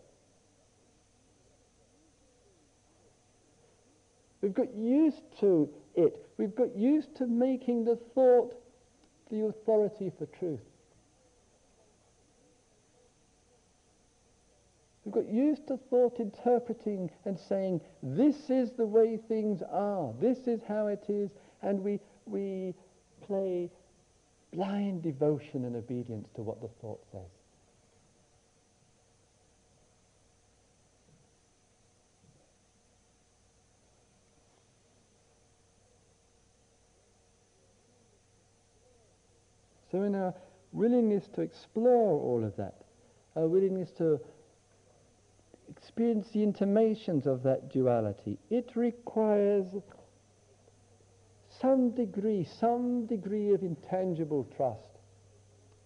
We've 4.41 4.53
got 4.53 4.73
used 4.73 5.23
to 5.41 5.69
it. 5.95 6.15
We've 6.37 6.55
got 6.55 6.75
used 6.75 7.15
to 7.17 7.27
making 7.27 7.85
the 7.85 7.97
thought 8.15 8.55
the 9.29 9.45
authority 9.45 10.11
for 10.17 10.25
truth. 10.27 10.61
We've 15.09 15.25
got 15.25 15.33
used 15.33 15.65
to 15.69 15.77
thought 15.89 16.19
interpreting 16.19 17.09
and 17.25 17.39
saying, 17.39 17.81
this 18.03 18.51
is 18.51 18.73
the 18.73 18.85
way 18.85 19.17
things 19.17 19.63
are, 19.71 20.13
this 20.21 20.45
is 20.45 20.61
how 20.67 20.85
it 20.85 21.05
is, 21.09 21.31
and 21.63 21.83
we, 21.83 21.99
we 22.27 22.75
play 23.25 23.71
blind 24.53 25.01
devotion 25.01 25.65
and 25.65 25.75
obedience 25.75 26.29
to 26.35 26.43
what 26.43 26.61
the 26.61 26.67
thought 26.79 27.03
says. 27.11 27.21
So 39.91 40.03
in 40.03 40.13
our 40.13 40.35
willingness 40.71 41.27
to 41.33 41.41
explore 41.41 42.19
all 42.19 42.43
of 42.43 42.55
that, 42.57 42.83
our 43.35 43.47
willingness 43.47 43.89
to 43.93 44.19
experience 45.69 46.29
the 46.29 46.43
intimations 46.43 47.27
of 47.27 47.43
that 47.43 47.69
duality, 47.69 48.37
it 48.49 48.75
requires 48.75 49.67
some 51.49 51.91
degree, 51.91 52.43
some 52.43 53.05
degree 53.05 53.53
of 53.53 53.63
intangible 53.63 54.47
trust. 54.55 54.99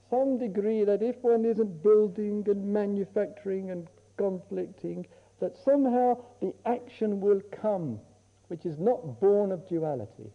Some 0.10 0.38
degree 0.38 0.84
that 0.84 1.02
if 1.02 1.16
one 1.24 1.46
isn't 1.46 1.82
building 1.82 2.44
and 2.48 2.72
manufacturing 2.72 3.72
and 3.72 3.88
conflicting, 4.18 5.08
that 5.40 5.58
somehow 5.58 6.18
the 6.42 6.54
action 6.66 7.20
will 7.20 7.42
come, 7.52 8.00
which 8.48 8.66
is 8.66 8.78
not 8.78 9.20
born 9.20 9.52
of 9.52 9.68
duality. 9.68 10.32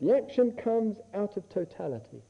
The 0.00 0.16
action 0.16 0.52
comes 0.52 0.96
out 1.14 1.36
of 1.36 1.48
totality. 1.48 2.22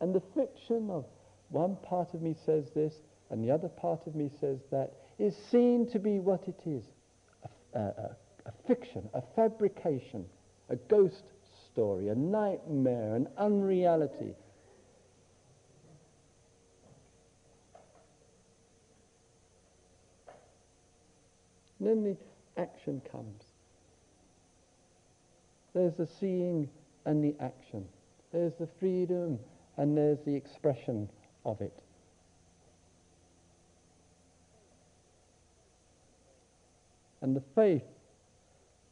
And 0.00 0.14
the 0.14 0.22
fiction 0.34 0.90
of 0.90 1.04
one 1.50 1.76
part 1.76 2.14
of 2.14 2.22
me 2.22 2.34
says 2.44 2.70
this 2.70 2.94
and 3.30 3.44
the 3.44 3.50
other 3.50 3.68
part 3.68 4.06
of 4.06 4.14
me 4.14 4.30
says 4.40 4.58
that 4.70 4.92
is 5.18 5.36
seen 5.50 5.88
to 5.90 5.98
be 5.98 6.18
what 6.18 6.46
it 6.46 6.60
is 6.66 6.84
a, 7.74 7.78
a, 7.78 8.16
a 8.46 8.52
fiction, 8.66 9.08
a 9.14 9.22
fabrication, 9.34 10.24
a 10.68 10.76
ghost 10.76 11.24
story, 11.72 12.08
a 12.08 12.14
nightmare, 12.14 13.14
an 13.14 13.28
unreality. 13.36 14.34
And 21.78 21.88
then 21.88 22.04
the 22.04 22.16
action 22.60 23.02
comes. 23.10 23.42
There's 25.74 25.94
the 25.94 26.06
seeing 26.06 26.68
and 27.04 27.22
the 27.22 27.34
action. 27.42 27.84
There's 28.32 28.54
the 28.54 28.68
freedom 28.80 29.38
and 29.76 29.96
there's 29.96 30.18
the 30.24 30.34
expression 30.34 31.08
of 31.44 31.60
it. 31.60 31.82
And 37.26 37.34
the 37.34 37.42
faith 37.56 37.82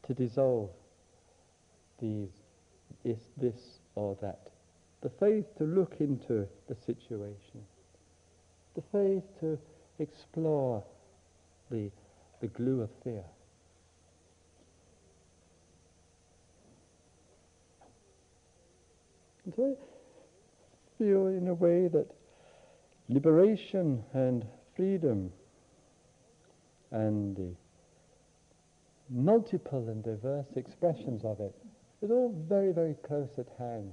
to 0.09 0.13
dissolve 0.13 0.71
these, 2.01 2.31
this, 3.05 3.21
this 3.37 3.79
or 3.95 4.17
that. 4.23 4.49
The 5.03 5.11
faith 5.21 5.45
to 5.59 5.63
look 5.63 5.95
into 6.01 6.49
the 6.69 6.75
situation. 6.85 7.63
The 8.75 8.83
faith 8.91 9.23
to 9.39 9.57
explore 10.01 10.83
the, 11.71 11.93
the 12.41 12.49
glue 12.49 12.81
of 12.81 12.91
fear. 13.05 13.23
And 19.45 19.55
so 19.55 19.79
I 19.79 20.99
feel 20.99 21.29
in 21.29 21.47
a 21.47 21.55
way 21.55 21.87
that 21.87 22.09
liberation 23.09 24.03
and 24.13 24.45
freedom 24.75 25.31
and 26.91 27.37
the 27.37 27.55
multiple 29.11 29.89
and 29.89 30.03
diverse 30.03 30.49
expressions 30.57 31.25
of 31.25 31.41
it. 31.41 31.55
It's 32.03 32.11
all 32.11 32.35
very, 32.49 32.73
very 32.73 32.95
close 33.07 33.31
at 33.39 33.49
hand. 33.59 33.93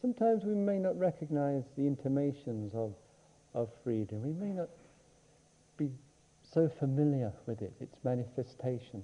Sometimes 0.00 0.44
we 0.44 0.54
may 0.54 0.78
not 0.78 0.98
recognize 0.98 1.64
the 1.76 1.86
intimations 1.86 2.74
of, 2.74 2.92
of 3.54 3.68
freedom. 3.82 4.22
We 4.22 4.32
may 4.32 4.52
not 4.52 4.68
be 5.76 5.90
so 6.42 6.68
familiar 6.78 7.32
with 7.46 7.62
it, 7.62 7.72
its 7.80 7.96
manifestation. 8.04 9.02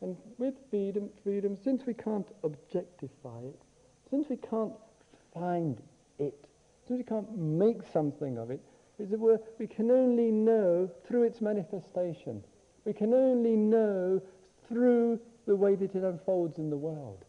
And 0.00 0.16
with 0.38 0.54
freedom, 0.70 1.08
freedom, 1.22 1.56
since 1.62 1.86
we 1.86 1.94
can't 1.94 2.26
objectify 2.44 3.40
it, 3.44 3.60
since 4.10 4.28
we 4.28 4.36
can't 4.36 4.72
find 5.32 5.80
it, 6.18 6.46
since 6.86 6.98
we 6.98 7.04
can't 7.04 7.36
make 7.36 7.80
something 7.92 8.38
of 8.38 8.50
it, 8.50 8.60
as 9.02 9.12
it 9.12 9.18
were, 9.18 9.40
we 9.58 9.66
can 9.66 9.90
only 9.90 10.30
know 10.30 10.90
through 11.06 11.24
its 11.24 11.40
manifestation. 11.40 12.42
We 12.86 12.92
can 12.92 13.12
only 13.12 13.56
know 13.56 14.22
through 14.68 15.18
the 15.44 15.56
way 15.56 15.74
that 15.74 15.94
it 15.96 16.04
unfolds 16.04 16.58
in 16.58 16.70
the 16.70 16.76
world. 16.76 17.24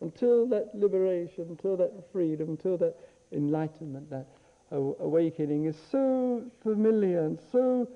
Until 0.00 0.46
that 0.48 0.70
liberation, 0.74 1.46
until 1.50 1.76
that 1.76 1.92
freedom, 2.10 2.48
until 2.48 2.78
that 2.78 2.96
enlightenment, 3.32 4.08
that 4.10 4.26
awakening 4.70 5.66
is 5.66 5.76
so 5.90 6.42
familiar 6.62 7.20
and 7.20 7.38
so 7.52 7.86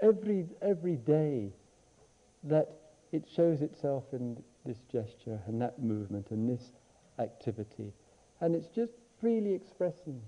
every, 0.00 0.46
every 0.62 0.96
day 0.96 1.52
that 2.44 2.70
it 3.10 3.24
shows 3.34 3.60
itself 3.60 4.04
in 4.12 4.40
this 4.64 4.78
gesture 4.90 5.40
and 5.46 5.60
that 5.60 5.82
movement 5.82 6.30
and 6.30 6.48
this 6.48 6.70
activity. 7.18 7.92
And 8.40 8.54
it's 8.54 8.68
just 8.68 8.92
freely 9.20 9.52
expressing 9.52 10.22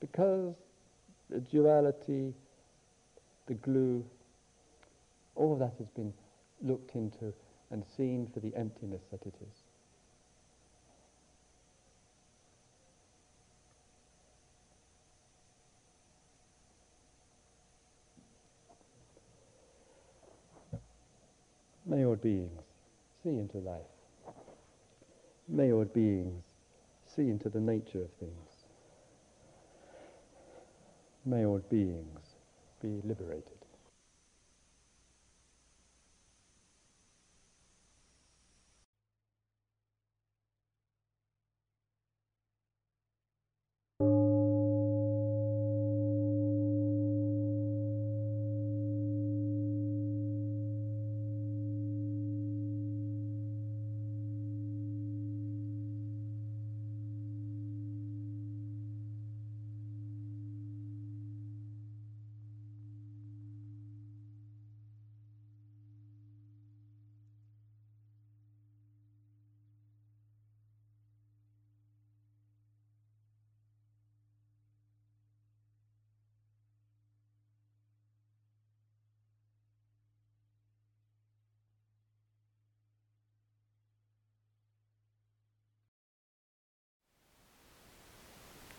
because 0.00 0.54
the 1.30 1.40
duality, 1.40 2.32
the 3.46 3.54
glue, 3.54 4.04
all 5.34 5.52
of 5.52 5.58
that 5.58 5.74
has 5.78 5.88
been 5.88 6.12
looked 6.62 6.94
into 6.94 7.32
and 7.70 7.84
seen 7.96 8.28
for 8.32 8.40
the 8.40 8.54
emptiness 8.56 9.02
that 9.10 9.20
it 9.26 9.34
is. 9.42 9.62
May 21.88 22.04
all 22.04 22.16
beings 22.16 22.60
see 23.22 23.30
into 23.30 23.58
life. 23.58 23.80
May 25.48 25.72
all 25.72 25.86
beings 25.86 26.44
see 27.06 27.30
into 27.30 27.48
the 27.48 27.60
nature 27.60 28.02
of 28.02 28.10
things. 28.20 28.57
May 31.28 31.44
all 31.44 31.58
beings 31.58 32.36
be 32.80 33.02
liberated. 33.04 33.57